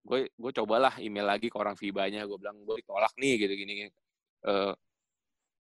gue 0.01 0.21
gue 0.33 0.53
cobalah 0.57 0.97
email 0.97 1.29
lagi 1.29 1.53
ke 1.53 1.57
orang 1.61 1.77
FIBA-nya. 1.77 2.25
Gue 2.25 2.41
bilang 2.41 2.57
gue 2.65 2.81
ditolak 2.81 3.13
nih 3.21 3.37
gitu 3.37 3.53
gini. 3.53 3.73
gini. 3.85 3.91
Eh, 4.49 4.73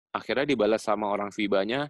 akhirnya 0.09 0.45
dibalas 0.49 0.81
sama 0.81 1.05
orang 1.13 1.29
FIBA-nya. 1.29 1.85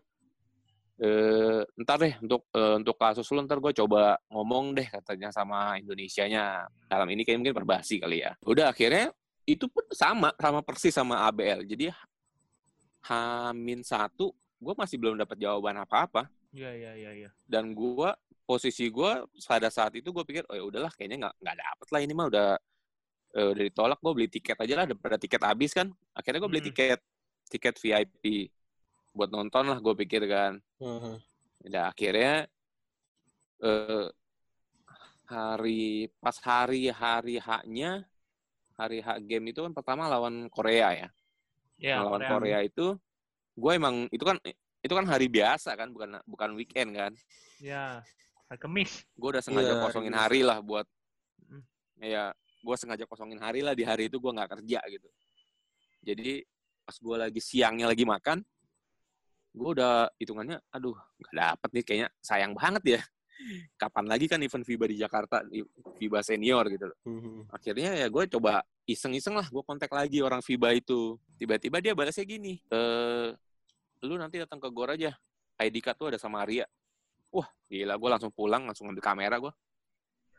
Eh, 1.00 1.62
ntar 1.88 1.98
deh 2.04 2.19
untuk 2.19 2.52
eh, 2.52 2.76
untuk 2.84 3.00
kasus 3.00 3.26
lu 3.32 3.41
ntar 3.48 3.63
gue 3.63 3.74
coba 3.74 4.19
ngomong 4.28 4.76
deh 4.76 4.88
katanya 4.91 5.32
sama 5.32 5.80
Indonesianya 5.80 6.67
dalam 6.86 7.08
ini 7.10 7.26
kayak 7.26 7.41
mungkin 7.41 7.56
perbasi 7.63 7.98
kali 7.98 8.22
ya 8.22 8.38
udah 8.46 8.69
akhirnya 8.69 9.10
itu 9.43 9.65
pun 9.67 9.84
sama 9.91 10.32
sama 10.39 10.60
persis 10.63 10.95
sama 10.95 11.27
ABL 11.27 11.67
jadi 11.67 11.91
Hamin 13.03 13.84
satu 13.84 14.32
gue 14.58 14.73
masih 14.77 14.95
belum 14.95 15.19
dapat 15.19 15.36
jawaban 15.39 15.75
apa-apa 15.84 16.27
Iya, 16.53 16.69
iya, 16.69 16.91
iya, 16.93 17.12
iya. 17.17 17.29
dan 17.49 17.73
gua 17.73 18.13
posisi 18.45 18.86
gua 18.86 19.25
pada 19.49 19.73
saat 19.73 19.97
itu 19.97 20.13
gue 20.13 20.21
pikir 20.21 20.45
oh 20.45 20.53
ya 20.53 20.62
udahlah 20.62 20.93
kayaknya 20.93 21.25
nggak 21.25 21.36
nggak 21.41 21.58
dapet 21.58 21.88
lah 21.89 21.99
ini 22.06 22.13
mah 22.13 22.27
udah 22.29 22.49
eh, 23.34 23.47
udah 23.58 23.63
ditolak 23.73 23.97
gue 23.97 24.13
beli 24.13 24.29
tiket 24.29 24.58
aja 24.62 24.73
lah 24.77 24.86
daripada 24.86 25.17
tiket 25.17 25.41
habis 25.41 25.73
kan 25.73 25.89
akhirnya 26.13 26.39
gue 26.45 26.51
beli 26.53 26.62
Hmm. 26.62 26.69
tiket 26.69 26.99
tiket 27.49 27.75
VIP 27.82 28.53
buat 29.17 29.34
nonton 29.34 29.65
lah 29.65 29.82
gue 29.82 29.93
pikir 30.06 30.29
kan 30.29 30.62
Aha. 30.77 31.17
dan 31.65 31.89
akhirnya 31.89 32.45
eh, 33.65 34.08
hari 35.25 36.13
pas 36.21 36.38
hari 36.38 36.93
hari 36.93 37.41
haknya 37.41 38.06
hari 38.73 38.99
hak 38.99 39.21
game 39.23 39.49
itu 39.49 39.62
kan 39.62 39.71
pertama 39.71 40.05
lawan 40.05 40.49
Korea 40.49 40.89
ya 40.91 41.09
Iya, 41.77 41.99
lawan 41.99 42.21
Korea. 42.21 42.31
Korea 42.31 42.59
itu 42.62 42.86
gue 43.53 43.71
emang 43.71 44.07
itu 44.09 44.21
kan 44.21 44.38
itu 44.79 44.93
kan 44.93 45.05
hari 45.05 45.27
biasa 45.27 45.73
kan 45.73 45.89
bukan 45.89 46.17
bukan 46.23 46.49
weekend 46.53 46.91
kan 46.91 47.12
Iya. 47.57 48.01
Hari 48.47 48.59
Kemis. 48.59 49.05
gue 49.12 49.29
udah 49.29 49.41
sengaja 49.41 49.65
Iya, 49.65 49.73
hari 49.73 49.83
kosongin 49.83 50.13
biasa. 50.13 50.23
hari 50.23 50.39
lah 50.41 50.57
buat 50.59 50.86
Mm. 51.43 51.63
ya 51.99 52.23
gue 52.36 52.75
sengaja 52.75 53.03
kosongin 53.03 53.38
hari 53.38 53.59
lah 53.59 53.73
di 53.73 53.83
hari 53.83 54.07
itu 54.07 54.15
gue 54.15 54.31
nggak 54.31 54.57
kerja 54.57 54.79
gitu 54.88 55.09
jadi 55.99 56.43
pas 56.81 56.95
gue 56.95 57.15
lagi 57.17 57.39
siangnya 57.39 57.86
lagi 57.86 58.03
makan 58.03 58.39
gue 59.51 59.69
udah 59.69 60.07
hitungannya 60.15 60.57
aduh 60.67 60.95
nggak 61.19 61.33
dapet 61.33 61.69
nih 61.71 61.83
kayaknya 61.83 62.09
sayang 62.19 62.53
banget 62.53 62.83
ya 62.89 63.01
kapan 63.76 64.06
lagi 64.06 64.26
kan 64.26 64.39
event 64.39 64.63
FIBA 64.63 64.86
di 64.89 64.98
Jakarta 64.98 65.43
di 65.43 65.60
FIBA 65.98 66.19
senior 66.22 66.63
gitu 66.69 66.89
loh 66.89 66.98
Mhm. 67.06 67.52
akhirnya 67.52 67.91
ya 67.98 68.08
gue 68.08 68.24
coba 68.32 68.62
iseng-iseng 68.84 69.36
lah 69.36 69.48
gue 69.48 69.63
kontak 69.63 69.89
lagi 69.89 70.22
orang 70.22 70.39
FIBA 70.39 70.80
itu 70.80 71.17
tiba-tiba 71.36 71.80
dia 71.80 71.93
balasnya 71.93 72.24
gini 72.24 72.62
eh 72.69 73.30
lu 74.04 74.15
nanti 74.15 74.38
datang 74.38 74.60
ke 74.60 74.67
Gor 74.67 74.91
aja 74.91 75.15
ID 75.60 75.80
card 75.80 75.98
tuh 75.98 76.08
ada 76.12 76.19
sama 76.19 76.43
Arya 76.43 76.67
wah 77.32 77.48
gila 77.67 77.96
gue 77.96 78.10
langsung 78.12 78.32
pulang 78.32 78.67
langsung 78.67 78.88
ambil 78.88 79.04
kamera 79.04 79.39
gue 79.39 79.54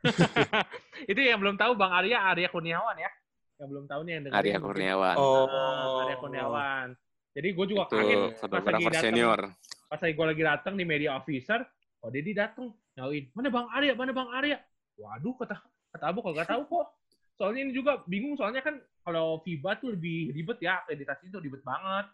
itu 1.11 1.21
yang 1.21 1.41
belum 1.41 1.57
tahu 1.57 1.73
Bang 1.77 1.93
Arya, 1.97 2.21
Arya 2.29 2.53
Kurniawan 2.53 2.97
ya. 3.01 3.09
Yang 3.57 3.69
belum 3.73 3.85
tahu 3.89 4.01
nih 4.05 4.13
yang 4.13 4.23
dengerin. 4.29 4.41
Arya. 4.45 4.57
Kurniawan 4.61 5.17
Oh. 5.17 5.47
Ah, 5.49 6.05
Arya 6.05 6.17
Kurniawan. 6.21 6.87
Jadi 7.35 7.49
gue 7.51 7.67
juga 7.67 7.83
itu 7.89 7.97
kaget 7.97 8.19
pas 8.37 8.63
lagi 8.69 8.85
datang. 8.85 9.03
senior 9.03 9.41
Pas 9.89 10.01
lagi 10.05 10.15
gue 10.15 10.27
lagi 10.29 10.43
datang 10.45 10.75
di 10.77 10.85
media 10.85 11.17
officer, 11.17 11.65
oh 12.05 12.13
Dedi 12.13 12.37
datang 12.37 12.69
nyauin, 12.95 13.33
mana 13.33 13.49
Bang 13.49 13.69
Arya, 13.73 13.97
mana 13.97 14.13
Bang 14.13 14.29
Arya. 14.29 14.61
Waduh 14.95 15.35
kata 15.41 15.57
kata 15.91 16.05
Abu 16.05 16.21
kalau 16.21 16.35
nggak 16.37 16.51
tahu 16.53 16.63
kok. 16.69 16.87
Soalnya 17.35 17.67
ini 17.67 17.73
juga 17.75 17.99
bingung 18.07 18.39
soalnya 18.39 18.63
kan 18.63 18.79
kalau 19.03 19.43
FIBA 19.43 19.83
tuh 19.83 19.97
lebih 19.99 20.31
ribet 20.31 20.63
ya, 20.63 20.85
akreditasi 20.85 21.33
itu 21.33 21.39
ribet 21.41 21.65
banget. 21.67 22.07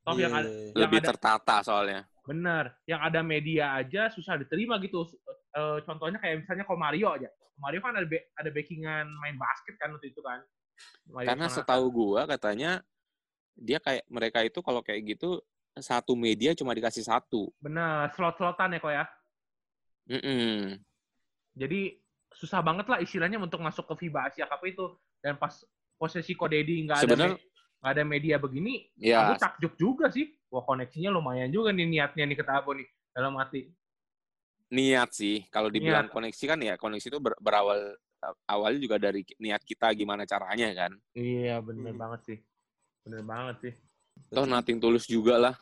Toh 0.00 0.16
yang 0.16 0.32
Iya, 0.32 0.40
ada 0.42 0.48
iya, 0.48 0.52
iya. 0.52 0.66
yang 0.68 0.80
lebih 0.84 0.98
ada- 1.00 1.08
tertata 1.14 1.56
soalnya 1.62 2.00
Bener, 2.20 2.64
yang 2.84 3.00
ada 3.00 3.20
media 3.24 3.74
aja 3.74 4.12
susah 4.12 4.36
diterima 4.36 4.76
gitu. 4.78 5.02
Eh, 5.50 5.78
contohnya 5.82 6.20
kayak 6.20 6.44
misalnya 6.44 6.62
kalau 6.62 6.78
Mario 6.78 7.08
aja. 7.10 7.26
Mario 7.56 7.80
kan 7.80 7.96
ada 7.96 8.06
be- 8.06 8.28
ada 8.32 8.48
backingan 8.48 9.06
main 9.20 9.36
basket 9.36 9.74
kan 9.76 9.92
waktu 9.92 10.12
itu 10.12 10.20
kan. 10.20 10.40
Mario 11.08 11.28
karena 11.28 11.46
setahu 11.48 11.86
gua 11.88 12.24
katanya 12.24 12.80
dia 13.52 13.76
kayak 13.76 14.04
mereka 14.08 14.40
itu 14.40 14.60
kalau 14.60 14.80
kayak 14.80 15.04
gitu 15.04 15.40
satu 15.74 16.16
media 16.16 16.56
cuma 16.56 16.72
dikasih 16.72 17.04
satu 17.04 17.52
bener 17.60 18.08
slot-slotan 18.16 18.72
ya 18.72 18.80
kok 18.80 18.92
ya. 18.92 19.04
Mm-mm. 20.10 20.74
Jadi 21.54 21.80
susah 22.34 22.62
banget 22.62 22.86
lah 22.90 22.98
istilahnya 22.98 23.38
untuk 23.38 23.62
masuk 23.62 23.86
ke 23.94 24.06
FIBA 24.06 24.20
Asia 24.30 24.46
Cup 24.50 24.62
itu. 24.66 24.86
Dan 25.22 25.38
pas 25.38 25.52
posisi 25.94 26.32
Kodedi 26.34 26.82
nggak 26.88 27.06
ada 27.06 27.14
nggak 27.80 27.92
ada 27.96 28.04
media 28.04 28.36
begini, 28.36 28.88
ya 28.98 29.24
aku 29.24 29.40
takjub 29.40 29.72
juga 29.78 30.06
sih. 30.10 30.28
Wah 30.50 30.66
koneksinya 30.66 31.08
lumayan 31.14 31.48
juga 31.48 31.70
nih 31.70 31.86
niatnya 31.86 32.26
nih 32.26 32.36
kata 32.42 32.60
Abo 32.60 32.74
nih 32.74 32.88
dalam 33.14 33.38
hati. 33.38 33.70
niat 34.70 35.10
sih 35.10 35.42
kalau 35.50 35.66
dibilang 35.66 36.06
koneksi 36.06 36.44
kan 36.46 36.54
ya 36.62 36.78
koneksi 36.78 37.10
itu 37.10 37.18
ber- 37.18 37.34
berawal 37.42 37.90
awalnya 38.46 38.78
juga 38.78 39.02
dari 39.02 39.26
niat 39.42 39.66
kita 39.66 39.90
gimana 39.98 40.22
caranya 40.22 40.70
kan 40.70 40.94
Iya 41.10 41.58
bener 41.58 41.90
Hmm. 41.90 41.98
banget 41.98 42.20
sih. 42.22 42.38
Bener 43.02 43.26
banget 43.26 43.56
sih. 43.66 43.74
toh 44.30 44.46
nothing 44.46 44.78
tulus 44.78 45.10
juga 45.10 45.42
lah 45.42 45.54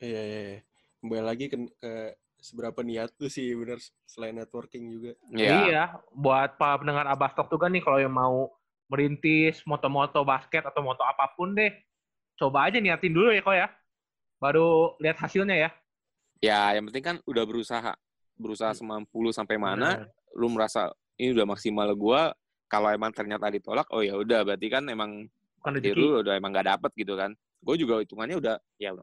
Iya, 0.00 0.22
iya, 0.24 0.40
iya. 0.48 0.60
Kembali 1.04 1.22
lagi 1.28 1.44
ke, 1.52 1.56
ke 1.76 1.92
seberapa 2.38 2.80
niat 2.86 3.10
tuh 3.18 3.26
sih 3.26 3.50
bener 3.54 3.82
selain 4.06 4.34
networking 4.34 4.88
juga. 4.88 5.12
ya 5.34 5.58
Iya, 5.66 5.82
buat 6.14 6.54
para 6.54 6.78
pendengar 6.78 7.06
Abastok 7.10 7.50
juga 7.50 7.66
nih 7.66 7.82
kalau 7.82 7.98
yang 7.98 8.14
mau 8.14 8.54
merintis 8.88 9.60
moto-moto 9.68 10.22
basket 10.24 10.64
atau 10.64 10.80
moto 10.80 11.02
apa 11.04 11.28
pun 11.36 11.52
deh, 11.52 11.74
coba 12.38 12.70
aja 12.70 12.78
niatin 12.80 13.12
dulu 13.12 13.34
ya 13.34 13.42
kok 13.42 13.56
ya. 13.58 13.68
Baru 14.38 14.94
lihat 15.02 15.18
hasilnya 15.18 15.56
ya. 15.58 15.70
ya 16.38 16.78
yang 16.78 16.86
penting 16.86 17.02
kan 17.02 17.16
udah 17.26 17.42
berusaha 17.42 17.92
berusaha 18.38 18.70
semampu 18.70 19.18
lu 19.18 19.34
sampai 19.34 19.58
mana 19.58 20.06
Bener. 20.06 20.38
lu 20.38 20.46
merasa 20.54 20.94
ini 21.18 21.34
udah 21.34 21.50
maksimal 21.50 21.90
gua 21.98 22.30
kalau 22.70 22.94
emang 22.94 23.10
ternyata 23.10 23.50
ditolak 23.50 23.90
oh 23.90 23.98
ya 24.06 24.14
udah 24.14 24.46
berarti 24.46 24.70
kan 24.70 24.86
emang 24.86 25.26
Bukan 25.58 25.82
ya 25.82 25.90
rezeki. 25.90 25.98
lu 25.98 26.22
udah 26.22 26.38
emang 26.38 26.54
gak 26.54 26.70
dapet 26.70 26.90
gitu 26.94 27.18
kan 27.18 27.34
gue 27.58 27.74
juga 27.74 27.98
hitungannya 27.98 28.38
udah 28.38 28.56
ya 28.78 28.94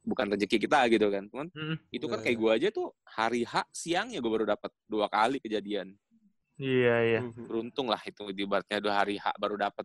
bukan 0.00 0.32
rezeki 0.32 0.56
kita 0.58 0.80
gitu 0.88 1.06
kan 1.06 1.28
cuman 1.28 1.46
Mm, 1.50 1.76
itu 1.90 2.04
kan 2.04 2.18
Nah. 2.18 2.24
kayak 2.24 2.36
gue 2.36 2.50
aja 2.50 2.68
tuh 2.70 2.88
hari 3.04 3.42
H 3.42 3.68
siangnya 3.70 4.18
gue 4.18 4.30
baru 4.30 4.48
dapat 4.48 4.72
dua 4.84 5.06
kali 5.06 5.38
kejadian 5.38 5.92
Iya, 6.56 6.96
iya. 7.02 7.20
Mhm. 7.22 7.46
beruntung 7.46 7.86
lah 7.86 8.00
itu 8.02 8.20
di 8.30 8.44
ibaratnya 8.44 8.78
dua 8.78 8.94
hari 8.96 9.16
H 9.16 9.32
baru 9.34 9.56
dapat 9.56 9.84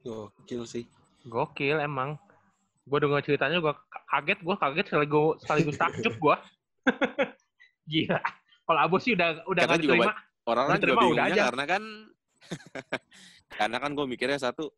Gokil 0.00 0.62
sih. 0.64 0.84
Gokil 1.24 1.76
emang. 1.78 2.14
Gue 2.84 3.02
denger 3.02 3.22
ceritanya 3.24 3.58
gue 3.58 3.74
kaget, 4.06 4.38
gue 4.38 4.54
kaget 4.54 4.86
sekaligus, 4.86 5.34
sekaligus 5.42 5.74
takjub 5.74 6.14
gue. 6.16 6.36
Gila. 7.90 8.20
Kalau 8.62 8.80
Abu 8.80 8.96
sih 8.96 9.12
udah 9.12 9.42
udah 9.44 9.62
nggak 9.62 9.78
juga 9.78 9.94
diterima. 9.98 10.14
orang-orang 10.46 10.78
juga 10.80 11.06
udah 11.10 11.26
aja. 11.26 11.42
karena 11.50 11.64
kan 11.66 11.82
karena 13.58 13.76
kan 13.76 13.90
gue 13.92 14.06
mikirnya 14.06 14.38
satu 14.38 14.70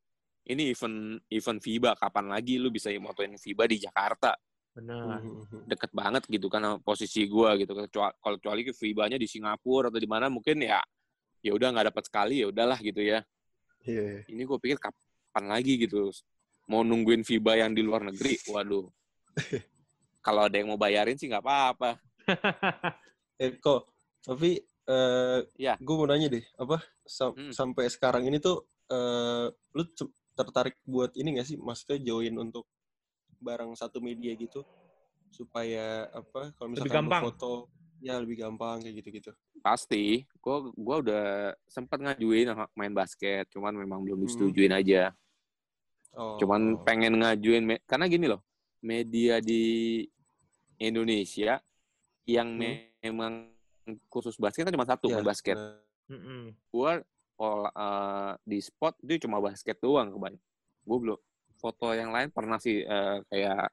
ini 0.48 0.72
event 0.72 1.20
event 1.28 1.60
FIBA 1.60 1.92
kapan 1.94 2.26
lagi 2.28 2.56
lu 2.56 2.68
bisa 2.68 2.88
motoin 2.96 3.36
FIBA 3.36 3.64
di 3.68 3.76
Jakarta 3.78 4.32
Benar. 4.72 5.20
Mhm. 5.20 5.66
deket 5.66 5.90
banget 5.90 6.22
gitu 6.26 6.46
kan 6.46 6.62
sama 6.62 6.76
posisi 6.78 7.26
gue 7.26 7.50
gitu 7.58 7.72
Kecua- 7.74 8.14
kalau 8.16 8.36
kecuali 8.38 8.62
ke 8.62 8.72
FIBA-nya 8.72 9.18
di 9.18 9.26
Singapura 9.26 9.90
atau 9.90 9.98
di 9.98 10.06
mana 10.06 10.30
mungkin 10.30 10.58
ya 10.60 10.78
ya 11.38 11.52
udah 11.52 11.68
nggak 11.70 11.86
dapat 11.90 12.04
sekali 12.06 12.42
ya 12.42 12.46
udahlah 12.48 12.78
gitu 12.78 13.00
ya 13.00 13.20
Iya. 13.82 14.26
ini 14.26 14.42
gue 14.42 14.58
pikir 14.58 14.78
kapan 14.78 15.44
lagi 15.46 15.78
gitu 15.78 16.10
mau 16.66 16.82
nungguin 16.82 17.22
FIBA 17.22 17.60
yang 17.60 17.72
di 17.72 17.82
luar 17.82 18.04
negeri 18.04 18.38
waduh 18.48 18.86
kalau 20.24 20.46
ada 20.46 20.56
yang 20.56 20.68
mau 20.68 20.76
bayarin 20.76 21.14
sih 21.14 21.26
nggak 21.26 21.42
apa-apa 21.42 21.90
Eh 23.38 23.54
kok, 23.56 23.86
tapi 24.20 24.58
eh 24.84 25.38
Ya. 25.56 25.78
gue 25.78 25.94
mau 25.94 26.04
nanya 26.04 26.26
deh, 26.28 26.42
apa 26.54 26.82
sam- 27.06 27.38
Hmm. 27.38 27.54
sampai 27.54 27.86
sekarang 27.86 28.26
ini 28.26 28.36
tuh 28.36 28.66
eh 28.84 29.46
lu 29.46 29.82
tertarik 30.38 30.78
buat 30.86 31.10
ini 31.18 31.42
gak 31.42 31.48
sih? 31.50 31.56
Maksudnya 31.58 31.98
join 31.98 32.34
untuk 32.38 32.64
barang 33.38 33.74
satu 33.74 33.98
media 33.98 34.30
gitu 34.34 34.62
supaya 35.28 36.06
apa? 36.10 36.54
Kalau 36.54 36.68
Lebih 36.70 36.80
misalkan 36.86 36.94
lu 36.94 37.10
gampang. 37.10 37.22
foto, 37.28 37.52
ya 37.98 38.14
lebih 38.22 38.36
gampang 38.38 38.78
kayak 38.78 39.02
gitu-gitu. 39.02 39.32
pasti 39.58 40.22
gue 40.38 40.56
gua 40.78 41.02
udah 41.02 41.26
sempat 41.66 41.98
ngajuin 41.98 42.46
sama 42.46 42.70
main 42.78 42.94
basket 42.94 43.42
cuman 43.50 43.74
memang 43.74 44.06
belum 44.06 44.22
Hmm. 44.22 44.26
disetujuin 44.30 44.70
aja 44.70 45.10
Oh. 46.14 46.38
cuman 46.38 46.78
pengen 46.86 47.18
ngajuin 47.18 47.66
karena 47.82 48.06
gini 48.06 48.30
loh 48.30 48.38
media 48.78 49.42
di 49.42 50.06
Indonesia 50.78 51.58
yang 52.22 52.54
Hmm. 52.54 52.86
memang 53.02 53.32
khusus 54.06 54.38
basket 54.38 54.62
kan 54.62 54.70
cuma 54.70 54.86
satu 54.86 55.10
Iya, 55.10 55.14
main 55.18 55.26
basket 55.26 55.58
benar. 55.58 55.82
Mm-mm. 56.06 56.42
gue 56.54 56.92
pola 57.38 57.70
eh, 57.70 58.32
di 58.42 58.58
spot 58.58 58.98
itu 59.00 59.22
cuma 59.22 59.38
basket 59.38 59.78
doang 59.78 60.10
kebanyakan 60.10 60.42
gue 60.82 60.98
belum 60.98 61.18
foto 61.54 61.94
yang 61.94 62.10
lain 62.10 62.28
pernah 62.28 62.58
sih 62.58 62.82
eh, 62.82 63.16
kayak 63.24 63.70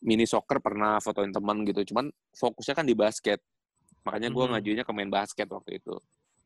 mini 0.00 0.24
soccer 0.24 0.62
pernah 0.62 0.96
fotoin 0.96 1.28
teman 1.28 1.66
gitu 1.66 1.82
cuman 1.90 2.06
fokusnya 2.32 2.72
kan 2.72 2.86
di 2.86 2.94
basket 2.94 3.42
makanya 4.00 4.30
gue 4.30 4.40
Mhm. 4.40 4.50
ngajuinnya 4.54 4.84
ke 4.86 4.92
main 4.94 5.10
basket 5.10 5.50
waktu 5.50 5.76
itu 5.76 5.98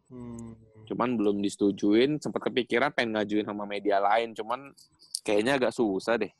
Hmm. 0.08 0.52
cuman 0.84 1.16
belum 1.16 1.40
disetujuin 1.40 2.18
sempat 2.18 2.44
kepikiran 2.44 2.92
pengen 2.92 3.16
ngajuin 3.16 3.44
sama 3.44 3.64
media 3.64 4.00
lain 4.00 4.32
cuman 4.32 4.72
kayaknya 5.20 5.56
agak 5.56 5.72
susah 5.72 6.16
deh 6.16 6.32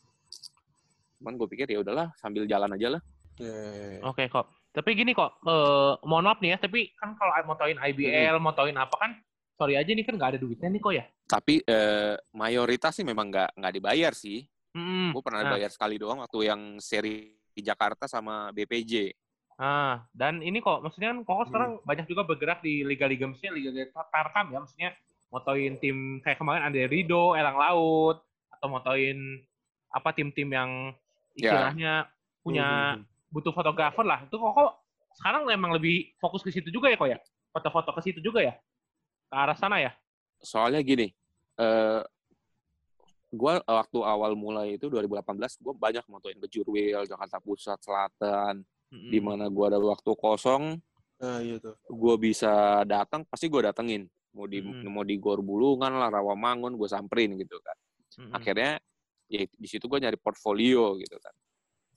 cuman 1.19 1.37
gue 1.37 1.49
pikir 1.49 1.67
ya 1.67 1.81
udahlah 1.81 2.13
sambil 2.17 2.45
jalan 2.45 2.73
aja 2.73 2.89
lah 2.89 3.03
Ya, 3.35 3.51
ya, 3.51 3.87
ya. 3.99 4.01
Oke 4.07 4.31
kok. 4.31 4.47
Tapi 4.71 4.95
gini 4.95 5.11
kok, 5.11 5.43
eh, 5.43 5.93
mohon 6.07 6.23
maaf 6.23 6.39
nih 6.39 6.55
ya, 6.55 6.59
tapi 6.63 6.95
kan 6.95 7.19
kalau 7.19 7.35
motoin 7.45 7.75
IBL, 7.75 8.39
motoin 8.39 8.79
apa 8.79 8.95
kan, 8.95 9.11
sorry 9.55 9.75
aja 9.79 9.91
nih 9.91 10.05
kan 10.05 10.15
nggak 10.19 10.31
ada 10.35 10.41
duitnya 10.41 10.69
nih 10.71 10.83
kok 10.83 10.95
ya. 10.95 11.05
Tapi 11.25 11.55
eh, 11.65 12.15
mayoritas 12.35 12.93
sih 12.95 13.07
memang 13.07 13.31
nggak 13.31 13.51
nggak 13.57 13.75
dibayar 13.75 14.13
sih. 14.13 14.45
Mm-mm. 14.75 15.15
Gue 15.15 15.23
pernah 15.23 15.47
Nah. 15.47 15.55
bayar 15.55 15.71
sekali 15.71 15.97
doang 15.97 16.19
waktu 16.19 16.39
yang 16.51 16.61
seri 16.83 17.39
di 17.55 17.63
Jakarta 17.63 18.11
sama 18.11 18.51
BPJ. 18.51 19.15
Ah, 19.55 20.03
dan 20.11 20.43
ini 20.43 20.59
kok, 20.59 20.83
maksudnya 20.83 21.15
kan 21.15 21.23
kok 21.23 21.47
sekarang 21.47 21.79
banyak 21.87 22.11
juga 22.11 22.27
bergerak 22.27 22.59
di 22.59 22.83
liga-liga 22.83 23.31
misalnya 23.31 23.55
liga-liga 23.55 24.03
tarkam 24.11 24.51
ya, 24.51 24.59
maksudnya 24.59 24.91
motoin 25.31 25.79
tim 25.79 26.19
kayak 26.27 26.43
kemarin 26.43 26.67
ada 26.67 26.81
Rido, 26.91 27.39
Elang 27.39 27.55
Laut, 27.55 28.19
atau 28.51 28.67
motoin 28.67 29.39
apa 29.95 30.11
tim-tim 30.11 30.51
yang 30.51 30.71
Ya. 31.39 31.51
istilahnya 31.55 31.93
punya 32.43 32.99
Hmm, 32.99 33.07
butuh 33.31 33.55
fotografer 33.55 34.03
lah. 34.03 34.27
Itu 34.27 34.43
kok 34.43 34.55
kok 34.59 34.71
sekarang 35.23 35.47
emang 35.51 35.71
lebih 35.75 36.15
fokus 36.19 36.43
ke 36.43 36.51
situ 36.51 36.75
juga 36.75 36.91
ya 36.91 36.99
kok 36.99 37.11
ya? 37.11 37.19
Foto-foto 37.55 37.95
ke 37.95 38.01
situ 38.03 38.19
juga 38.19 38.43
ya? 38.43 38.55
Ke 39.35 39.43
arah 39.43 39.59
sana 39.59 39.83
ya? 39.83 39.91
Soalnya 40.39 40.79
gini, 40.87 41.11
eh 41.59 42.01
gue 43.35 43.53
waktu 43.67 43.99
awal 43.99 44.39
mulai 44.39 44.79
itu 44.79 44.87
2018 44.87 45.59
gue 45.59 45.75
banyak 45.75 46.07
motoin 46.07 46.39
ke 46.39 46.47
Jurwil, 46.47 47.03
Jakarta 47.03 47.43
Pusat, 47.43 47.83
Selatan, 47.83 48.63
Mm-mm. 48.95 49.11
di 49.11 49.19
mana 49.19 49.51
gue 49.51 49.65
ada 49.67 49.83
waktu 49.83 50.07
kosong, 50.15 50.79
Nah, 51.19 51.43
iya 51.43 51.59
tuh. 51.59 51.75
gue 51.83 52.15
bisa 52.23 52.87
datang 52.87 53.27
pasti 53.27 53.51
gue 53.51 53.59
datengin 53.59 54.07
mau 54.31 54.47
di 54.47 54.63
Mm. 54.63 54.87
mau 54.87 55.03
di 55.03 55.19
Gor 55.19 55.43
Bulungan 55.43 55.95
lah 55.95 56.15
Rawamangun 56.15 56.79
gue 56.79 56.87
samperin 56.91 57.35
gitu 57.35 57.59
kan 57.59 57.75
Mm-mm. 58.19 58.35
akhirnya 58.35 58.79
ya 59.27 59.43
di 59.47 59.67
situ 59.67 59.87
gue 59.91 59.99
nyari 59.99 60.19
portfolio 60.19 60.95
gitu 60.99 61.17
kan 61.23 61.35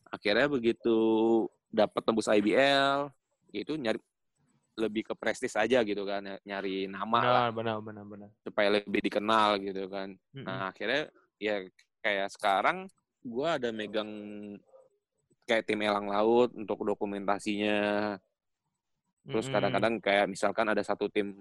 akhirnya 0.10 0.48
begitu 0.50 0.98
dapat 1.70 2.02
tembus 2.02 2.30
IBL 2.30 3.10
ya 3.52 3.60
itu 3.62 3.74
nyari 3.76 4.00
lebih 4.78 5.10
ke 5.10 5.14
prestis 5.18 5.58
aja 5.58 5.82
gitu 5.82 6.06
kan 6.06 6.22
ny- 6.22 6.42
nyari 6.46 6.86
nama 6.86 7.20
lah 7.20 7.46
benar, 7.50 7.82
benar, 7.82 8.04
benar, 8.06 8.06
benar. 8.06 8.30
supaya 8.46 8.70
lebih 8.78 9.02
dikenal 9.02 9.58
gitu 9.60 9.90
kan 9.90 10.14
Mm-mm. 10.14 10.46
nah 10.46 10.70
akhirnya 10.70 11.10
ya 11.42 11.66
kayak 12.06 12.30
sekarang 12.32 12.88
gue 13.26 13.48
ada 13.50 13.70
megang 13.74 14.10
kayak 15.50 15.66
tim 15.66 15.82
elang 15.82 16.08
laut 16.08 16.54
untuk 16.54 16.86
dokumentasinya 16.86 18.16
Terus 19.28 19.52
Mm-mm. 19.52 19.56
kadang-kadang 19.60 19.94
kayak 20.00 20.26
misalkan 20.32 20.72
ada 20.72 20.80
satu 20.80 21.12
tim 21.12 21.36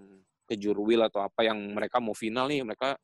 ke 0.47 0.59
Jurwil 0.59 1.07
atau 1.07 1.23
apa 1.23 1.47
yang 1.47 1.55
mereka 1.71 2.03
mau 2.03 2.15
final 2.19 2.51
nih, 2.51 2.67
mereka 2.67 2.99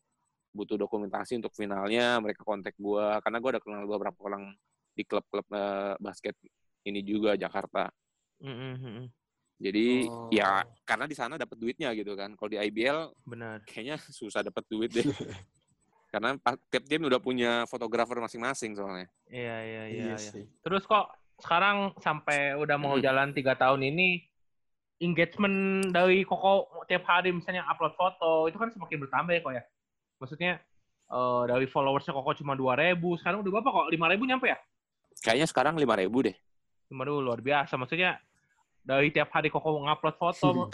butuh 0.51 0.75
dokumentasi 0.75 1.39
untuk 1.39 1.55
finalnya, 1.55 2.19
mereka 2.19 2.43
kontak 2.43 2.75
gua 2.77 3.23
karena 3.23 3.39
gua 3.39 3.51
ada 3.57 3.63
kenal 3.63 3.87
beberapa 3.87 4.19
orang 4.27 4.51
di 4.93 5.03
klub-klub 5.07 5.47
eh, 5.55 5.95
basket 6.03 6.35
ini 6.83 7.01
juga 7.07 7.39
Jakarta. 7.39 7.95
Mm-mm. 8.43 9.07
Jadi 9.63 10.11
Oh. 10.11 10.27
ya 10.29 10.67
karena 10.83 11.07
di 11.07 11.15
sana 11.15 11.39
dapat 11.39 11.55
duitnya 11.55 11.95
gitu 11.95 12.13
kan. 12.13 12.35
Kalau 12.35 12.51
di 12.51 12.59
IBL 12.59 13.15
benar. 13.23 13.63
kayaknya 13.63 13.95
susah 14.19 14.43
dapat 14.43 14.67
duit 14.67 14.91
deh. 14.91 15.07
karena 16.13 16.37
tiap 16.69 16.85
tim 16.85 17.07
udah 17.07 17.17
punya 17.17 17.65
fotografer 17.65 18.19
masing-masing 18.19 18.77
soalnya. 18.77 19.09
Iya, 19.31 19.57
iya, 19.65 19.83
iya. 19.89 20.05
Iya 20.13 20.17
iya. 20.19 20.45
Terus 20.61 20.85
kok 20.85 21.09
sekarang 21.41 21.95
sampai 21.99 22.53
udah 22.55 22.77
mau 22.77 22.99
Mm. 22.99 23.03
jalan 23.03 23.29
tiga 23.33 23.57
tahun 23.57 23.81
ini 23.83 24.21
engagement 25.01 25.57
dari 25.89 26.23
Koko 26.23 26.85
tiap 26.85 27.03
hari 27.05 27.33
misalnya 27.33 27.67
upload 27.67 27.97
foto 27.97 28.47
itu 28.47 28.55
kan 28.55 28.71
semakin 28.71 28.99
bertambah 29.01 29.33
ya 29.33 29.41
kok 29.41 29.55
ya. 29.55 29.63
Maksudnya 30.19 30.53
eh, 31.09 31.43
dari 31.45 31.67
followersnya 31.67 32.13
Koko 32.13 32.33
cuma 32.35 32.55
2000, 32.55 32.99
sekarang 33.19 33.41
udah 33.41 33.53
berapa 33.53 33.69
kok? 33.71 33.87
5000 33.91 34.27
nyampe 34.27 34.47
ya? 34.49 34.59
Kayaknya 35.19 35.47
sekarang 35.47 35.75
5000 35.77 36.23
deh. 36.23 36.37
5000 36.89 37.21
luar 37.21 37.41
biasa. 37.41 37.75
Maksudnya 37.77 38.17
dari 38.83 39.09
tiap 39.11 39.31
hari 39.31 39.49
Koko 39.49 39.79
ngupload 39.81 40.17
foto 40.19 40.71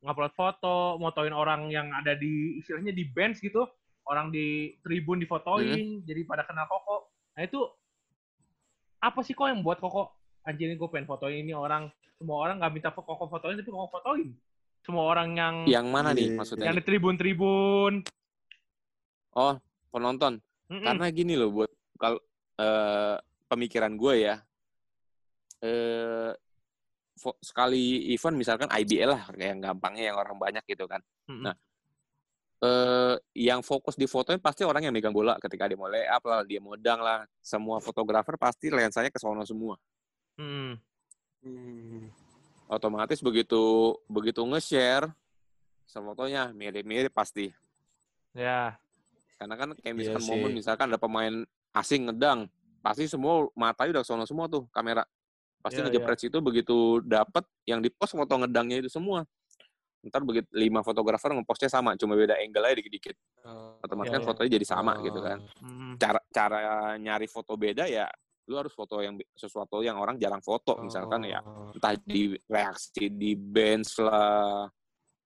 ngupload 0.00 0.32
foto, 0.32 0.96
motoin 0.96 1.28
orang 1.28 1.68
yang 1.68 1.92
ada 1.92 2.16
di 2.16 2.56
istilahnya 2.56 2.88
di 2.88 3.04
bench 3.04 3.44
gitu, 3.44 3.68
orang 4.08 4.32
di 4.32 4.72
tribun 4.80 5.20
difotoin, 5.20 6.00
jadi 6.02 6.24
pada 6.24 6.48
kenal 6.48 6.64
Koko. 6.66 7.12
Nah 7.36 7.44
itu 7.44 7.60
apa 8.96 9.20
sih 9.20 9.36
kok 9.36 9.44
yang 9.44 9.60
buat 9.60 9.76
Koko 9.76 10.08
anjir 10.40 10.72
gue 10.72 10.88
pengen 10.88 11.04
fotoin 11.04 11.44
ini 11.44 11.52
orang 11.52 11.92
semua 12.16 12.48
orang 12.48 12.64
nggak 12.64 12.72
minta 12.72 12.88
Koko 12.96 13.28
fotoin 13.28 13.60
tapi 13.60 13.68
Koko 13.68 13.92
fotoin. 13.92 14.32
Semua 14.80 15.04
orang 15.04 15.36
yang 15.36 15.54
Yang 15.68 15.86
mana 15.92 16.16
nih 16.16 16.32
Iya. 16.32 16.36
maksudnya? 16.40 16.64
yang 16.72 16.76
di 16.80 16.84
tribun-tribun. 16.88 17.92
Oh, 19.36 19.60
penonton. 19.92 20.40
Mm-mm. 20.72 20.80
Karena 20.80 21.06
gini 21.12 21.36
loh 21.36 21.52
buat 21.52 21.68
kalau 22.00 22.24
eh, 22.56 23.16
pemikiran 23.52 24.00
gue 24.00 24.14
ya 24.24 24.40
eh 25.60 26.32
fo- 26.32 26.49
sekali 27.40 28.12
event 28.16 28.36
misalkan 28.36 28.68
IBL 28.72 29.10
lah 29.12 29.22
yang 29.36 29.60
gampangnya 29.60 30.12
yang 30.12 30.16
orang 30.16 30.36
banyak 30.40 30.64
gitu 30.64 30.88
kan. 30.88 31.04
Mm-mm. 31.28 31.44
Nah, 31.44 31.54
eh 32.60 33.16
yang 33.36 33.60
fokus 33.60 33.96
di 33.96 34.08
fotonya 34.08 34.40
pasti 34.40 34.64
orang 34.64 34.88
yang 34.88 34.94
megang 34.94 35.12
bola 35.12 35.36
ketika 35.40 35.68
dia 35.68 35.76
mau 35.76 35.88
lay 35.88 36.08
up 36.08 36.24
lah, 36.24 36.40
dia 36.44 36.60
mau 36.60 36.76
dang 36.76 37.00
lah. 37.00 37.24
Semua 37.40 37.80
fotografer 37.80 38.36
pasti 38.40 38.72
lensanya 38.72 39.12
ke 39.12 39.20
sono 39.20 39.44
semua. 39.44 39.76
Mm-mm. 40.40 40.72
Hmm. 41.40 42.04
Otomatis 42.70 43.24
begitu 43.24 43.96
begitu 44.06 44.44
nge-share 44.44 45.10
fotonya 45.98 46.54
mirip-mirip 46.54 47.10
pasti. 47.10 47.50
Ya. 48.30 48.78
Karena 49.34 49.58
kan 49.58 49.74
kayak 49.74 49.96
misalkan 49.96 50.22
sih. 50.22 50.30
momen 50.30 50.52
misalkan 50.54 50.86
ada 50.86 51.00
pemain 51.00 51.42
asing 51.74 52.06
ngedang, 52.06 52.46
pasti 52.78 53.10
semua 53.10 53.50
matanya 53.58 53.98
udah 53.98 54.04
sono 54.06 54.22
semua 54.28 54.46
tuh 54.46 54.70
kamera. 54.70 55.02
Pasti 55.60 55.78
Iya, 55.80 55.92
ngejepret 55.92 56.18
situ 56.20 56.38
begitu 56.40 57.04
dapet 57.04 57.44
yang 57.68 57.84
di-post 57.84 58.16
foto 58.16 58.32
ngedangnya 58.40 58.80
itu 58.80 58.88
semua. 58.88 59.24
Ntar 60.00 60.24
begitu 60.24 60.48
lima 60.56 60.80
fotografer 60.80 61.36
ngepostnya 61.36 61.68
sama, 61.68 61.92
cuma 62.00 62.16
beda 62.16 62.40
angle 62.40 62.64
aja 62.64 62.76
dikit-dikit. 62.80 63.16
Otomatis 63.84 64.08
Iya, 64.08 64.14
kan 64.16 64.20
iya. 64.24 64.28
fotonya 64.32 64.50
jadi 64.56 64.66
sama 64.66 64.92
gitu 65.04 65.20
kan. 65.20 65.38
Mm-mm. 65.60 65.92
Cara 66.00 66.20
cara 66.32 66.60
nyari 66.96 67.28
foto 67.28 67.54
beda 67.60 67.84
ya 67.84 68.08
lu 68.50 68.58
harus 68.58 68.74
foto 68.74 68.98
yang 68.98 69.14
sesuatu 69.38 69.78
yang 69.78 69.94
orang 70.02 70.18
jarang 70.18 70.42
foto 70.42 70.74
misalkan 70.82 71.22
ya 71.22 71.38
Oh. 71.38 71.70
entah 71.70 71.94
di 72.02 72.34
reaksi 72.50 73.06
di 73.06 73.38
bench 73.38 73.94
lah 74.02 74.66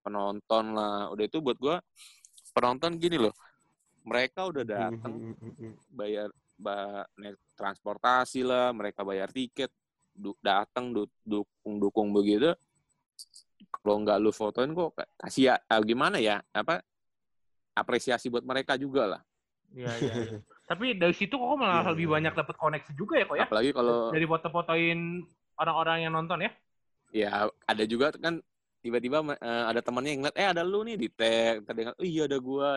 penonton 0.04 0.76
lah 0.76 1.08
udah 1.08 1.24
itu 1.24 1.40
buat 1.40 1.56
gua 1.56 1.80
penonton 2.52 3.00
gini 3.00 3.16
loh 3.16 3.32
mereka 4.04 4.44
udah 4.44 4.60
datang 4.68 5.32
Hmm, 5.32 5.32
hmm, 5.40 5.52
hmm, 5.56 5.72
bayar 5.88 6.28
ba, 6.60 7.02
naik 7.16 7.40
transportasi 7.56 8.44
lah, 8.44 8.70
mereka 8.76 9.02
bayar 9.02 9.32
tiket, 9.32 9.72
datang 10.40 10.94
du, 10.94 11.02
dukung 11.26 11.74
dukung 11.82 12.08
begitu. 12.14 12.54
Kalau 13.74 14.00
nggak 14.00 14.18
lu 14.22 14.30
fotoin 14.30 14.70
kok 14.72 14.90
ka- 14.96 15.10
kasih 15.26 15.42
ya 15.50 15.54
ah, 15.68 15.80
gimana 15.82 16.16
ya 16.22 16.40
apa 16.54 16.80
apresiasi 17.74 18.30
buat 18.30 18.46
mereka 18.46 18.78
juga 18.78 19.18
lah. 19.18 19.20
Iya, 19.74 19.90
iya, 19.98 20.14
iya. 20.22 20.38
Tapi 20.70 20.94
dari 20.96 21.12
situ 21.12 21.34
kok 21.34 21.58
malah 21.58 21.82
Iya, 21.82 21.90
lebih 21.92 22.06
iya, 22.06 22.14
banyak 22.14 22.32
dapat 22.38 22.56
koneksi 22.56 22.92
juga 22.94 23.14
ya 23.20 23.24
kok 23.26 23.36
ya? 23.36 23.46
Apalagi 23.50 23.70
kalau 23.74 23.96
Dari 24.14 24.26
foto-fotoin 24.30 24.98
orang-orang 25.58 25.98
yang 26.06 26.12
nonton 26.14 26.38
ya? 26.46 26.50
ya 27.14 27.46
ada 27.68 27.84
juga 27.86 28.10
kan 28.16 28.38
tiba-tiba 28.82 29.22
eh, 29.38 29.64
ada 29.70 29.80
temannya 29.80 30.10
yang 30.14 30.20
ngeliat 30.26 30.36
eh 30.38 30.48
ada 30.50 30.62
lu 30.66 30.82
nih 30.84 30.96
di 30.98 31.08
tag, 31.08 31.64
ngeliat, 31.64 31.94
oh 32.00 32.06
iya 32.06 32.22
ada 32.30 32.38
gua. 32.38 32.68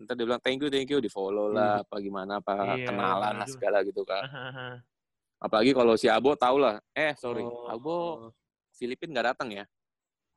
Ntar 0.00 0.14
dia 0.16 0.24
bilang 0.24 0.40
thank 0.40 0.58
you 0.64 0.68
thank 0.72 0.88
you 0.88 0.96
di 1.02 1.10
follow 1.12 1.52
lah 1.52 1.84
apa 1.84 1.96
gimana 2.00 2.40
apa 2.40 2.56
Iya, 2.56 2.88
kenalan 2.88 3.34
iya 3.36 3.40
lah 3.44 3.48
segala 3.48 3.78
gitu 3.84 4.02
kan. 4.08 4.24
Apalagi 5.40 5.72
kalau 5.72 5.96
si 5.96 6.04
Abo 6.06 6.36
tau 6.36 6.60
lah, 6.60 6.76
eh 6.92 7.16
sorry, 7.16 7.40
Oh. 7.40 7.64
Abo 7.66 7.96
Filipin 8.70 9.10
nggak 9.10 9.34
datang 9.34 9.48
ya, 9.50 9.64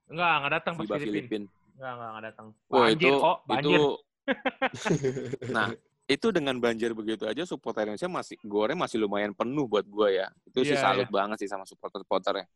Enggak, 0.08 0.32
enggak 0.40 0.54
datang 0.60 0.74
pas 0.80 0.84
Filipin. 0.88 1.04
Filipin. 1.06 1.44
Enggak, 1.76 1.92
enggak, 1.92 2.10
enggak 2.10 2.24
datang. 2.32 2.48
Wah, 2.68 2.80
Banjir 2.88 3.12
itu, 3.12 3.20
kok, 3.20 3.38
banjir. 3.44 3.80
itu 3.80 3.84
nah 5.56 5.68
itu 6.08 6.28
dengan 6.32 6.56
banjir 6.56 6.96
begitu 6.96 7.28
aja 7.28 7.44
supporter 7.44 7.92
Indonesia 7.92 8.08
masih 8.08 8.40
goreng 8.44 8.80
masih 8.80 9.04
lumayan 9.04 9.36
penuh 9.36 9.68
buat 9.68 9.84
gua 9.84 10.08
ya 10.08 10.28
itu 10.48 10.64
sih 10.64 10.76
Iya, 10.76 10.84
salut 10.84 11.12
banget 11.12 11.44
sih 11.44 11.52
sama 11.52 11.68
supporter 11.68 12.00
supporternya 12.00 12.48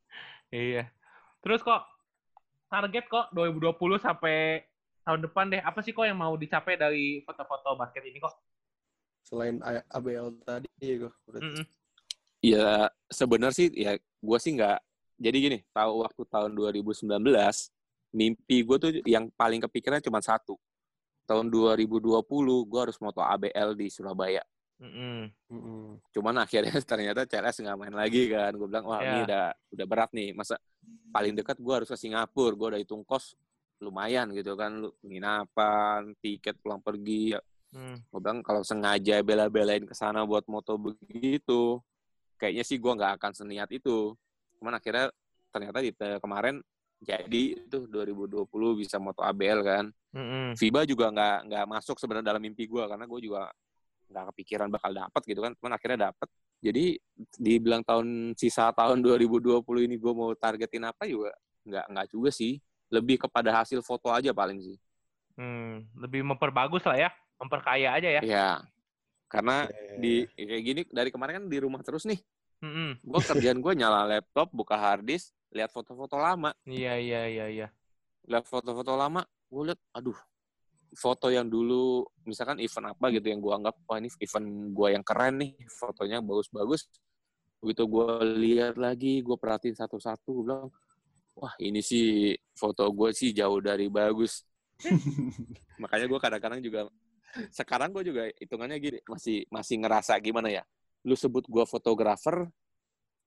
Iya. 0.48 0.88
Terus 1.44 1.60
kok 1.60 1.84
target 2.72 3.08
kok 3.08 3.32
2020 3.32 4.00
sampai 4.00 4.64
tahun 5.04 5.28
depan 5.28 5.52
deh. 5.52 5.60
Apa 5.60 5.80
sih 5.80 5.92
kok 5.92 6.04
yang 6.04 6.20
mau 6.20 6.36
dicapai 6.36 6.76
dari 6.76 7.20
foto-foto 7.24 7.76
basket 7.76 8.04
ini 8.04 8.20
kok? 8.20 8.32
Selain 9.24 9.60
ABL 9.92 10.40
tadi 10.44 10.68
ya 10.80 11.04
kok. 11.04 11.14
berarti. 11.28 11.44
Mm-mm. 11.44 11.64
Ya 12.40 12.88
sebenarnya 13.08 13.56
sih 13.56 13.68
ya 13.74 13.92
gua 14.20 14.38
sih 14.38 14.54
nggak 14.54 14.78
jadi 15.18 15.38
gini 15.38 15.58
tahu 15.74 16.06
waktu 16.06 16.22
tahun 16.30 16.52
2019 16.54 17.10
mimpi 18.14 18.58
gue 18.62 18.78
tuh 18.78 18.92
yang 19.04 19.28
paling 19.34 19.60
kepikiran 19.60 20.00
cuma 20.00 20.22
satu 20.22 20.56
tahun 21.26 21.50
2020 21.50 22.00
gua 22.64 22.80
harus 22.88 22.98
moto 23.02 23.20
ABL 23.20 23.74
di 23.74 23.90
Surabaya 23.90 24.46
Mm-mm. 24.78 25.26
Mm-mm. 25.50 25.98
cuman 26.14 26.38
akhirnya 26.38 26.72
ternyata 26.86 27.26
CLS 27.26 27.66
nggak 27.66 27.78
main 27.78 27.96
lagi 27.98 28.30
kan 28.30 28.54
gue 28.54 28.68
bilang 28.70 28.86
wah 28.86 29.02
ini 29.02 29.18
Ya. 29.18 29.26
udah 29.26 29.46
udah 29.74 29.86
berat 29.90 30.12
nih 30.14 30.38
masa 30.38 30.62
paling 31.10 31.34
dekat 31.34 31.58
gue 31.58 31.74
harus 31.74 31.90
ke 31.90 31.98
Singapura 31.98 32.54
gue 32.54 32.68
udah 32.78 32.80
hitung 32.80 33.02
kos 33.02 33.34
lumayan 33.82 34.30
gitu 34.32 34.54
kan 34.54 34.78
lu 34.78 34.94
penginapan 35.02 36.14
tiket 36.22 36.58
pulang 36.62 36.80
pergi 36.80 37.34
Hmm. 37.68 38.00
gue 38.00 38.20
bilang 38.24 38.40
kalau 38.40 38.64
sengaja 38.64 39.20
bela-belain 39.20 39.84
ke 39.84 39.92
sana 39.92 40.24
buat 40.24 40.48
moto 40.48 40.80
begitu 40.80 41.84
kayaknya 42.38 42.64
sih 42.64 42.78
gue 42.78 42.94
nggak 42.94 43.20
akan 43.20 43.32
seniat 43.34 43.70
itu. 43.74 44.14
Cuman 44.62 44.78
akhirnya 44.78 45.10
ternyata 45.52 45.78
di 45.82 45.92
te- 45.92 46.22
kemarin 46.22 46.62
jadi 46.98 47.44
itu 47.66 47.86
2020 47.90 48.46
bisa 48.78 48.98
moto 48.98 49.22
ABL 49.22 49.62
kan. 49.62 49.86
Mm-mm. 50.14 50.58
FIBA 50.58 50.86
juga 50.90 51.14
nggak 51.14 51.38
nggak 51.50 51.66
masuk 51.70 51.98
sebenarnya 52.02 52.34
dalam 52.34 52.42
mimpi 52.42 52.66
gue 52.66 52.84
karena 52.86 53.06
gue 53.06 53.20
juga 53.22 53.50
nggak 54.08 54.24
kepikiran 54.34 54.70
bakal 54.72 54.92
dapat 54.94 55.22
gitu 55.26 55.40
kan. 55.42 55.52
Cuman 55.58 55.74
akhirnya 55.78 56.10
dapat. 56.10 56.28
Jadi 56.58 56.98
dibilang 57.38 57.86
tahun 57.86 58.34
sisa 58.34 58.74
tahun 58.74 59.06
2020 59.06 59.62
ini 59.86 59.96
gue 60.02 60.14
mau 60.14 60.34
targetin 60.34 60.90
apa 60.90 61.06
juga 61.06 61.34
nggak 61.66 61.86
nggak 61.94 62.08
juga 62.10 62.30
sih. 62.34 62.58
Lebih 62.88 63.28
kepada 63.28 63.62
hasil 63.62 63.84
foto 63.84 64.10
aja 64.10 64.32
paling 64.32 64.58
sih. 64.64 64.78
Hmm, 65.38 65.86
lebih 65.94 66.26
memperbagus 66.26 66.82
lah 66.82 66.98
ya, 66.98 67.10
memperkaya 67.38 67.94
aja 67.94 68.10
ya. 68.10 68.22
Ya. 68.26 68.50
Karena 69.28 69.68
Iya, 69.68 70.00
di 70.00 70.14
kayak 70.40 70.64
gini 70.64 70.82
dari 70.88 71.10
kemarin 71.12 71.44
kan 71.44 71.46
di 71.52 71.58
rumah 71.60 71.84
terus 71.84 72.08
nih. 72.08 72.20
Mm-mm. 72.64 72.98
Gue 73.06 73.22
kerjaan 73.22 73.60
gue 73.62 73.74
nyala 73.78 74.08
laptop, 74.08 74.50
buka 74.50 74.80
harddisk, 74.80 75.36
lihat 75.54 75.70
foto-foto 75.70 76.18
lama. 76.18 76.56
Iya 76.66 76.98
iya 76.98 77.22
iya 77.30 77.46
iya. 77.52 77.68
Lihat 78.26 78.50
foto-foto 78.50 78.98
lama, 78.98 79.22
gue 79.52 79.64
lihat, 79.72 79.80
aduh, 79.94 80.18
foto 80.98 81.30
yang 81.30 81.46
dulu, 81.46 82.08
misalkan 82.26 82.58
event 82.58 82.98
apa 82.98 83.06
gitu 83.14 83.28
yang 83.30 83.40
gue 83.44 83.54
anggap, 83.54 83.76
wah 83.86 83.98
ini 84.02 84.10
event 84.10 84.48
gue 84.74 84.88
yang 84.90 85.04
keren 85.06 85.36
nih, 85.38 85.54
fotonya 85.70 86.18
bagus-bagus. 86.24 86.90
Begitu 87.62 87.84
gue 87.86 88.08
lihat 88.42 88.76
lagi, 88.80 89.22
gue 89.22 89.38
perhatiin 89.38 89.78
satu-satu, 89.78 90.30
gue 90.34 90.44
bilang, 90.50 90.70
wah 91.38 91.54
ini 91.62 91.86
sih 91.86 92.34
foto 92.58 92.90
gue 92.90 93.14
sih 93.14 93.32
jauh 93.32 93.62
dari 93.62 93.88
bagus. 93.88 94.42
Makanya 95.82 96.06
gue 96.10 96.20
kadang-kadang 96.20 96.62
juga, 96.66 96.90
sekarang 97.54 97.94
gue 97.94 98.04
juga 98.08 98.24
hitungannya 98.38 98.78
gini, 98.82 99.00
masih 99.08 99.46
masih 99.50 99.76
ngerasa 99.82 100.18
gimana 100.22 100.50
ya, 100.50 100.64
lu 101.06 101.14
sebut 101.14 101.46
gue 101.48 101.66
fotografer, 101.68 102.50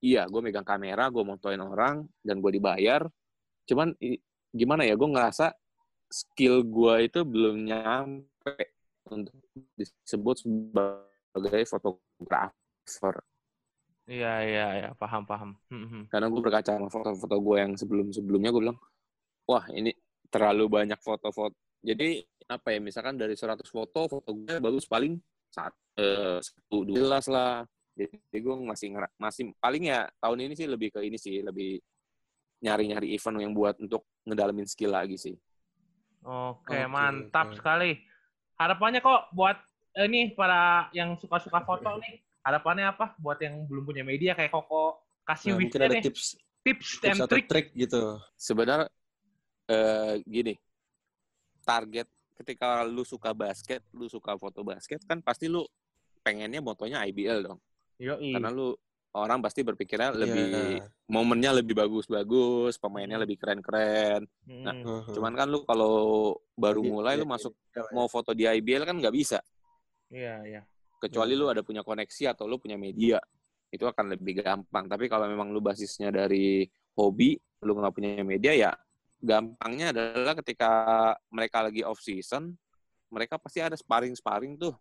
iya 0.03 0.25
gue 0.27 0.41
megang 0.41 0.65
kamera, 0.65 1.07
gue 1.09 1.23
motoin 1.23 1.61
orang, 1.61 2.05
dan 2.25 2.39
gue 2.39 2.51
dibayar. 2.53 3.05
Cuman 3.69 3.93
gimana 4.51 4.83
ya, 4.83 4.97
gue 4.97 5.09
ngerasa 5.09 5.53
skill 6.11 6.67
gue 6.67 7.07
itu 7.07 7.23
belum 7.23 7.63
nyampe 7.63 8.75
untuk 9.07 9.37
disebut 9.77 10.43
sebagai 10.43 11.63
fotografer. 11.69 13.15
Iya 14.09 14.33
iya 14.43 14.65
iya, 14.75 14.89
paham 14.97 15.23
paham. 15.23 15.55
Mm-mm. 15.71 16.09
Karena 16.11 16.27
gue 16.27 16.41
berkaca 16.43 16.75
sama 16.75 16.91
foto-foto 16.91 17.37
gue 17.39 17.57
yang 17.63 17.73
sebelum-sebelumnya, 17.79 18.49
gue 18.51 18.61
bilang, 18.67 18.79
wah 19.47 19.63
ini 19.71 19.95
terlalu 20.27 20.67
banyak 20.67 20.99
foto-foto. 20.99 21.55
Jadi 21.79 22.19
apa 22.47 22.67
ya, 22.73 22.79
misalkan 22.81 23.15
dari 23.19 23.33
100 23.37 23.67
foto, 23.69 24.07
foto 24.09 24.29
gue 24.33 24.57
bagus 24.61 24.85
paling 24.87 25.17
saat 25.51 25.73
eh, 25.99 26.39
satu 26.41 26.87
dua 26.87 26.97
belas 27.05 27.25
lah. 27.29 27.65
Jadi 27.97 28.37
gue 28.39 28.55
masih 28.65 28.87
ngera- 28.95 29.15
masih 29.19 29.51
paling 29.59 29.83
ya 29.91 30.07
tahun 30.23 30.47
ini 30.47 30.53
sih 30.55 30.67
lebih 30.69 30.89
ke 30.95 30.99
ini 31.03 31.17
sih, 31.19 31.43
lebih 31.43 31.77
nyari-nyari 32.61 33.13
event 33.17 33.37
yang 33.41 33.53
buat 33.57 33.75
untuk 33.81 34.05
ngedalamin 34.25 34.69
skill 34.69 34.93
lagi 34.93 35.17
sih. 35.17 35.35
Oke, 36.21 36.77
Oke, 36.77 36.87
mantap 36.87 37.47
oke. 37.49 37.57
sekali. 37.57 37.91
Harapannya 38.61 39.01
kok 39.01 39.33
buat 39.33 39.57
eh, 39.97 40.05
ini 40.05 40.31
para 40.37 40.87
yang 40.93 41.17
suka-suka 41.17 41.65
foto 41.65 41.97
nih, 41.97 42.21
harapannya 42.45 42.85
apa 42.93 43.17
buat 43.17 43.41
yang 43.41 43.65
belum 43.65 43.83
punya 43.89 44.03
media 44.05 44.37
kayak 44.37 44.53
Koko 44.53 45.01
kasih 45.25 45.57
Nah, 45.57 45.61
mungkin 45.65 45.81
ada 45.81 45.95
deh, 45.97 46.03
tips 46.05 46.37
tips, 46.61 46.87
tips 47.01 47.05
and 47.09 47.19
atau 47.25 47.37
trick. 47.41 47.45
trik 47.49 47.67
gitu. 47.73 48.21
Sebenarnya 48.37 48.87
eh, 49.69 50.13
gini, 50.29 50.53
target 51.65 52.07
ketika 52.41 52.81
lu 52.83 53.05
suka 53.05 53.31
basket, 53.31 53.85
lu 53.93 54.09
suka 54.09 54.33
foto 54.35 54.65
basket 54.65 55.05
kan 55.05 55.21
pasti 55.21 55.45
lu 55.45 55.61
pengennya 56.25 56.59
motonya 56.59 57.05
IBL 57.05 57.45
dong. 57.45 57.59
Yoi. 58.01 58.33
Karena 58.33 58.49
lu 58.49 58.73
orang 59.11 59.43
pasti 59.43 59.61
berpikirnya 59.61 60.15
lebih 60.15 60.45
Iya. 60.79 60.85
momennya 61.11 61.51
lebih 61.61 61.75
bagus-bagus, 61.77 62.79
pemainnya 62.81 63.19
lebih 63.21 63.37
keren-keren. 63.37 64.23
Nah, 64.47 64.73
Mm. 64.73 64.83
Heeh. 64.87 65.13
Cuman 65.13 65.33
kan 65.35 65.47
lu 65.51 65.61
kalau 65.67 65.93
baru 66.55 66.81
mulai 66.81 67.19
lu 67.19 67.27
iya, 67.27 67.31
masuk 67.35 67.53
iya, 67.75 67.83
iya. 67.85 67.91
mau 67.93 68.07
foto 68.07 68.31
di 68.33 68.47
IBL 68.47 68.87
kan 68.87 68.95
nggak 68.97 69.13
bisa. 69.13 69.39
Iya 70.09 70.35
iya. 70.47 70.61
Kecuali 70.97 71.35
Iya. 71.35 71.39
lu 71.39 71.45
ada 71.51 71.61
punya 71.61 71.83
koneksi 71.83 72.23
atau 72.33 72.47
lu 72.47 72.57
punya 72.57 72.79
media. 72.79 73.19
Itu 73.71 73.87
akan 73.87 74.15
lebih 74.15 74.43
gampang. 74.43 74.87
Tapi 74.87 75.07
kalau 75.11 75.27
memang 75.27 75.51
lu 75.51 75.59
basisnya 75.59 76.11
dari 76.11 76.63
hobi, 76.95 77.35
lu 77.67 77.71
nggak 77.77 77.93
punya 77.93 78.23
media 78.23 78.51
ya 78.55 78.71
gampangnya 79.21 79.93
adalah 79.93 80.33
ketika 80.41 80.71
mereka 81.29 81.61
lagi 81.61 81.85
off 81.85 82.01
season, 82.01 82.57
mereka 83.13 83.37
pasti 83.37 83.61
ada 83.61 83.77
sparring-sparring 83.77 84.57
tuh. 84.57 84.73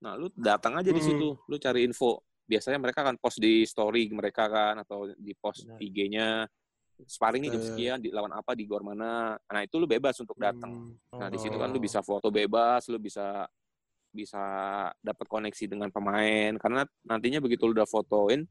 Nah, 0.00 0.16
lu 0.16 0.30
datang 0.32 0.78
aja 0.80 0.88
di 0.88 1.02
Hmm. 1.02 1.08
situ, 1.12 1.28
lu 1.36 1.56
cari 1.60 1.84
info. 1.84 2.24
Biasanya 2.48 2.78
mereka 2.80 3.04
akan 3.04 3.18
post 3.20 3.38
di 3.38 3.62
story 3.66 4.10
mereka 4.10 4.48
kan 4.48 4.80
atau 4.80 5.10
di 5.14 5.34
post. 5.36 5.66
IG-nya. 5.78 6.48
Sparringnya 7.00 7.56
jam 7.56 7.62
Eh. 7.64 7.68
sekian, 7.72 7.98
di 8.00 8.12
lawan 8.12 8.32
apa, 8.32 8.52
di 8.52 8.68
gor 8.68 8.84
mana. 8.84 9.32
Nah, 9.36 9.60
itu 9.64 9.76
lu 9.80 9.88
bebas 9.88 10.16
untuk 10.20 10.36
datang. 10.36 10.96
Hmm. 11.12 11.16
Nah, 11.16 11.28
di 11.32 11.38
situ 11.40 11.56
kan 11.56 11.72
lu 11.72 11.80
Oh. 11.80 11.84
bisa 11.84 12.00
foto 12.04 12.28
bebas, 12.32 12.88
lu 12.88 12.96
bisa 13.00 13.44
bisa 14.10 14.42
dapat 14.98 15.22
koneksi 15.30 15.70
dengan 15.70 15.86
pemain 15.94 16.50
karena 16.58 16.82
nantinya 17.06 17.38
begitu 17.38 17.70
lu 17.70 17.78
udah 17.78 17.86
fotoin, 17.86 18.42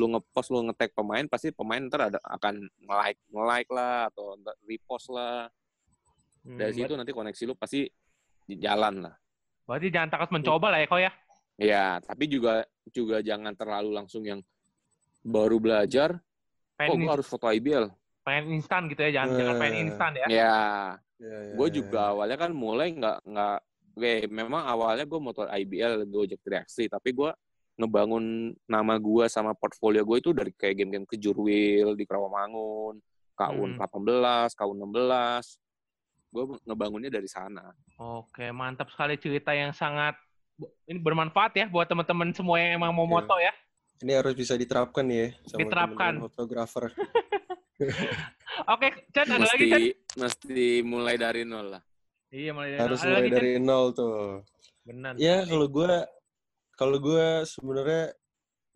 lu 0.00 0.06
ngepost, 0.12 0.48
lu 0.52 0.60
nge-tag 0.68 0.92
pemain, 0.96 1.24
pasti 1.28 1.48
pemain 1.52 1.82
ntar 1.88 2.00
ada 2.12 2.18
akan 2.22 2.54
nge-like, 2.84 3.20
nge-like 3.32 3.70
lah 3.72 4.08
atau 4.10 4.36
repost 4.68 5.08
lah. 5.10 5.48
Dari 6.56 6.72
Hmm, 6.72 6.76
situ 6.76 6.92
nanti 6.96 7.12
koneksi 7.12 7.42
lu 7.48 7.54
pasti 7.58 7.84
di 8.46 8.54
jalan 8.60 8.94
lah. 9.08 9.14
Berarti 9.66 9.88
jangan 9.94 10.10
takut 10.14 10.30
mencoba 10.34 10.66
lah 10.72 10.78
ya 10.82 10.86
kok 10.86 11.00
ya. 11.02 11.10
Ya, 11.56 11.86
tapi 12.04 12.28
juga 12.28 12.64
juga 12.92 13.16
jangan 13.24 13.56
terlalu 13.56 13.90
langsung 13.96 14.22
yang 14.24 14.40
baru 15.24 15.56
belajar, 15.58 16.20
oh 16.86 16.96
Pengen, 16.96 17.00
gua 17.00 17.16
harus 17.18 17.26
foto 17.28 17.48
IBL. 17.48 17.86
pengen 18.26 18.44
instan 18.58 18.82
gitu 18.90 19.00
ya, 19.06 19.10
jangan 19.22 19.30
jangan 19.38 19.56
pengen 19.60 19.76
Eh. 19.76 19.82
instan 19.88 20.12
ya. 20.18 20.28
Ya, 20.28 20.52
Iya, 21.16 21.38
iya, 21.48 21.56
gue 21.56 21.68
iya, 21.72 21.72
juga 21.72 22.12
awalnya 22.12 22.36
kan 22.36 22.52
mulai 22.52 22.92
nggak 22.92 23.18
nggak 23.26 23.58
Oke, 23.96 24.28
memang 24.28 24.60
awalnya 24.68 25.08
gue 25.08 25.16
motor 25.16 25.48
IBL 25.48 26.04
Gojek 26.12 26.44
Reaksi, 26.44 26.84
tapi 26.84 27.16
gue 27.16 27.32
ngebangun 27.76 28.24
nama 28.64 28.96
gue 28.96 29.24
sama 29.26 29.52
portfolio 29.52 30.00
gue 30.00 30.16
itu 30.18 30.32
dari 30.32 30.50
kayak 30.50 30.76
game-game 30.76 31.04
kejurwil 31.04 31.92
di 31.92 32.04
Rawamangun, 32.04 32.96
KUN 33.32 33.70
Hmm. 33.72 33.80
18, 33.80 34.52
KUN 34.52 34.76
16. 34.82 35.60
Gue 36.26 36.44
ngebangunnya 36.62 37.08
dari 37.08 37.28
sana. 37.28 37.72
Oke, 37.96 38.48
mantap 38.50 38.88
sekali 38.88 39.16
cerita 39.16 39.52
yang 39.52 39.70
sangat 39.70 40.16
ini 40.84 40.96
bermanfaat 40.96 41.52
ya 41.54 41.68
buat 41.68 41.84
teman-teman 41.84 42.32
semua 42.32 42.56
yang 42.56 42.80
emang 42.80 42.90
mau 42.90 43.04
Iya. 43.04 43.12
moto 43.14 43.36
ya. 43.36 43.52
Ini 43.96 44.12
harus 44.14 44.32
bisa 44.32 44.52
diterapkan 44.52 45.04
ya 45.06 45.32
sama 45.44 45.60
Diterapkan. 45.62 46.12
teman-teman 46.16 46.28
fotografer. 46.28 46.84
Oke, 48.72 48.88
Chan 49.12 49.28
ada 49.28 49.44
lagi 49.44 49.68
Chan? 49.68 49.80
Mesti 49.80 49.92
mesti 50.16 50.60
mulai 50.80 51.16
dari 51.16 51.44
nol 51.44 51.76
lah. 51.76 51.82
Iya, 52.28 52.50
mulai 52.52 52.72
dari 52.72 52.80
harus 52.82 52.98
ada 52.98 53.06
mulai 53.06 53.16
lagi, 53.18 53.28
Chan? 53.28 53.36
dari 53.36 53.52
nol 53.60 53.86
tuh. 53.92 54.16
Benar. 54.82 55.12
Ya 55.16 55.36
kalau 55.44 55.66
gue 55.66 55.92
kalau 56.76 57.00
gue 57.00 57.42
sebenarnya 57.48 58.12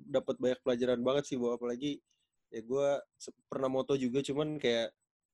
dapat 0.00 0.40
banyak 0.40 0.60
pelajaran 0.64 1.00
banget 1.04 1.24
sih 1.28 1.36
bahwa 1.36 1.60
apalagi 1.60 2.00
ya 2.48 2.60
gue 2.64 2.88
pernah 3.46 3.68
moto 3.68 3.92
juga 3.94 4.24
cuman 4.24 4.56
kayak 4.56 4.90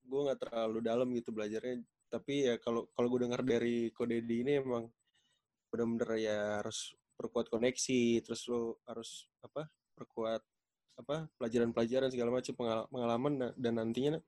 gue 0.06 0.20
nggak 0.26 0.40
terlalu 0.42 0.78
dalam 0.82 1.08
gitu 1.14 1.30
belajarnya. 1.30 1.80
Tapi 2.10 2.50
ya 2.50 2.54
kalau 2.58 2.90
kalau 2.92 3.06
gue 3.10 3.26
dengar 3.26 3.40
dari 3.46 3.94
kode 3.94 4.22
di 4.26 4.42
ini 4.42 4.58
emang 4.58 4.90
benar-benar 5.70 6.18
ya 6.18 6.38
harus 6.62 6.94
perkuat 7.16 7.48
koneksi 7.48 8.20
terus 8.22 8.44
lo 8.50 8.82
harus 8.84 9.24
apa 9.40 9.66
perkuat 9.96 10.44
apa 10.96 11.28
pelajaran-pelajaran 11.40 12.12
segala 12.12 12.30
macam 12.40 12.54
pengal- 12.56 12.88
pengalaman 12.92 13.32
na- 13.36 13.54
dan 13.56 13.80
nantinya 13.80 14.20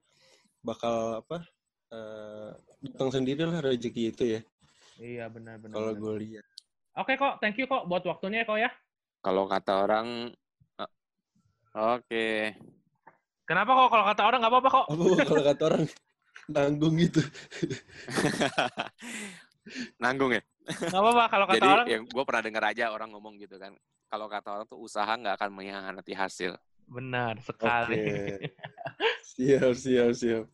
bakal 0.62 1.20
apa 1.24 1.44
eh 1.88 2.52
datang 2.84 3.08
sendiri 3.08 3.48
lah 3.48 3.64
rezeki 3.64 4.02
itu 4.12 4.24
ya. 4.38 4.40
Iya, 4.98 5.24
benar 5.30 5.62
benar. 5.62 5.74
kalau 5.78 5.92
gue 5.94 6.14
lihat 6.26 6.46
Oke 6.98 7.14
kok, 7.14 7.38
thank 7.38 7.54
you 7.54 7.70
kok 7.70 7.86
buat 7.86 8.02
waktunya 8.02 8.42
kok 8.42 8.58
ya. 8.58 8.66
Kalau 9.22 9.46
kata 9.46 9.86
orang, 9.86 10.34
eh, 10.82 10.90
oke. 11.78 12.28
Kenapa 13.46 13.70
kok 13.70 13.88
kalau 13.94 14.04
kata 14.10 14.22
orang 14.26 14.38
nggak 14.42 14.52
apa-apa 14.52 14.68
kok? 14.68 14.86
apa 14.90 15.24
kalau 15.24 15.44
kata 15.46 15.62
orang 15.70 15.84
nanggung 16.48 16.94
gitu 16.98 17.22
Nanggung 20.02 20.32
ya. 20.34 20.42
Nggak 20.66 21.00
apa-apa 21.00 21.24
kalau 21.30 21.46
kata 21.46 21.56
Jadi 21.56 21.68
orang. 21.70 21.86
yang 21.86 22.02
gue 22.02 22.24
pernah 22.26 22.42
dengar 22.42 22.64
aja 22.66 22.84
orang 22.90 23.08
ngomong 23.14 23.38
gitu 23.38 23.56
kan. 23.62 23.72
Kalau 24.10 24.26
kata 24.26 24.48
orang 24.58 24.66
tuh 24.66 24.80
usaha 24.82 25.08
nggak 25.08 25.38
akan 25.38 25.50
mengkhianati 25.54 26.12
hasil. 26.18 26.58
Benar 26.88 27.38
oke 27.38 27.46
sekali. 27.46 28.04
siap 29.36 29.76
siap 29.76 30.10
siap 30.16 30.44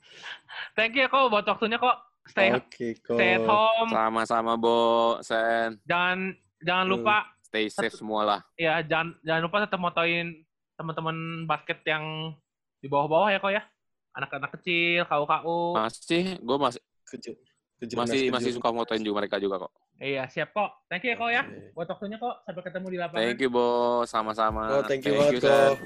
Thank 0.74 0.98
you 0.98 1.06
kok 1.08 1.30
buat 1.30 1.46
waktunya 1.46 1.80
kok. 1.80 1.96
Stay 2.24 2.48
oke 2.50 2.86
kok 2.98 3.14
stay 3.14 3.36
at 3.36 3.44
home. 3.44 3.88
Sama-sama, 3.88 4.52
Bo, 4.54 4.78
Sen. 5.20 5.76
Jangan 5.84 6.32
jangan 6.58 6.86
lupa 6.86 7.16
Stay 7.44 7.68
safe 7.68 7.92
semua 7.92 8.24
lah. 8.24 8.40
ya 8.54 8.80
jangan 8.80 9.14
jangan 9.20 9.42
lupa 9.42 9.56
tetap 9.62 9.78
motoin 9.78 10.26
teman-teman 10.74 11.16
basket 11.44 11.84
yang 11.84 12.34
di 12.78 12.88
bawah-bawah 12.88 13.28
ya 13.28 13.38
kok 13.38 13.52
ya. 13.52 13.62
Anak-anak 14.12 14.50
kecil, 14.54 15.02
KU-KU. 15.04 15.74
Masih, 15.74 16.38
gue 16.38 16.56
masih 16.56 16.80
Kecil. 17.04 17.34
Kejurnas- 17.76 18.06
Masih 18.08 18.30
masih 18.30 18.50
kejurnas. 18.50 18.56
suka 18.56 18.68
motoin 18.70 19.02
juga 19.02 19.16
mereka 19.20 19.36
juga 19.36 19.66
kok. 19.66 19.72
Iya, 19.98 20.24
siap 20.26 20.50
kok. 20.50 20.70
Thank 20.88 21.04
you 21.04 21.10
ya 21.10 21.16
kok 21.16 21.30
ya. 21.30 21.42
Buat 21.72 21.88
waktunya 21.90 22.16
kok. 22.16 22.34
Sampai 22.42 22.62
ketemu 22.62 22.86
di 22.88 22.98
lapangan. 22.98 23.20
Thank 23.20 23.38
you, 23.38 23.50
Bos. 23.50 24.06
Sama-sama. 24.08 24.62
Oh, 24.70 24.82
thank 24.82 25.02
you. 25.02 25.14
Check 25.20 25.38
it 25.38 25.46
out. 25.46 25.78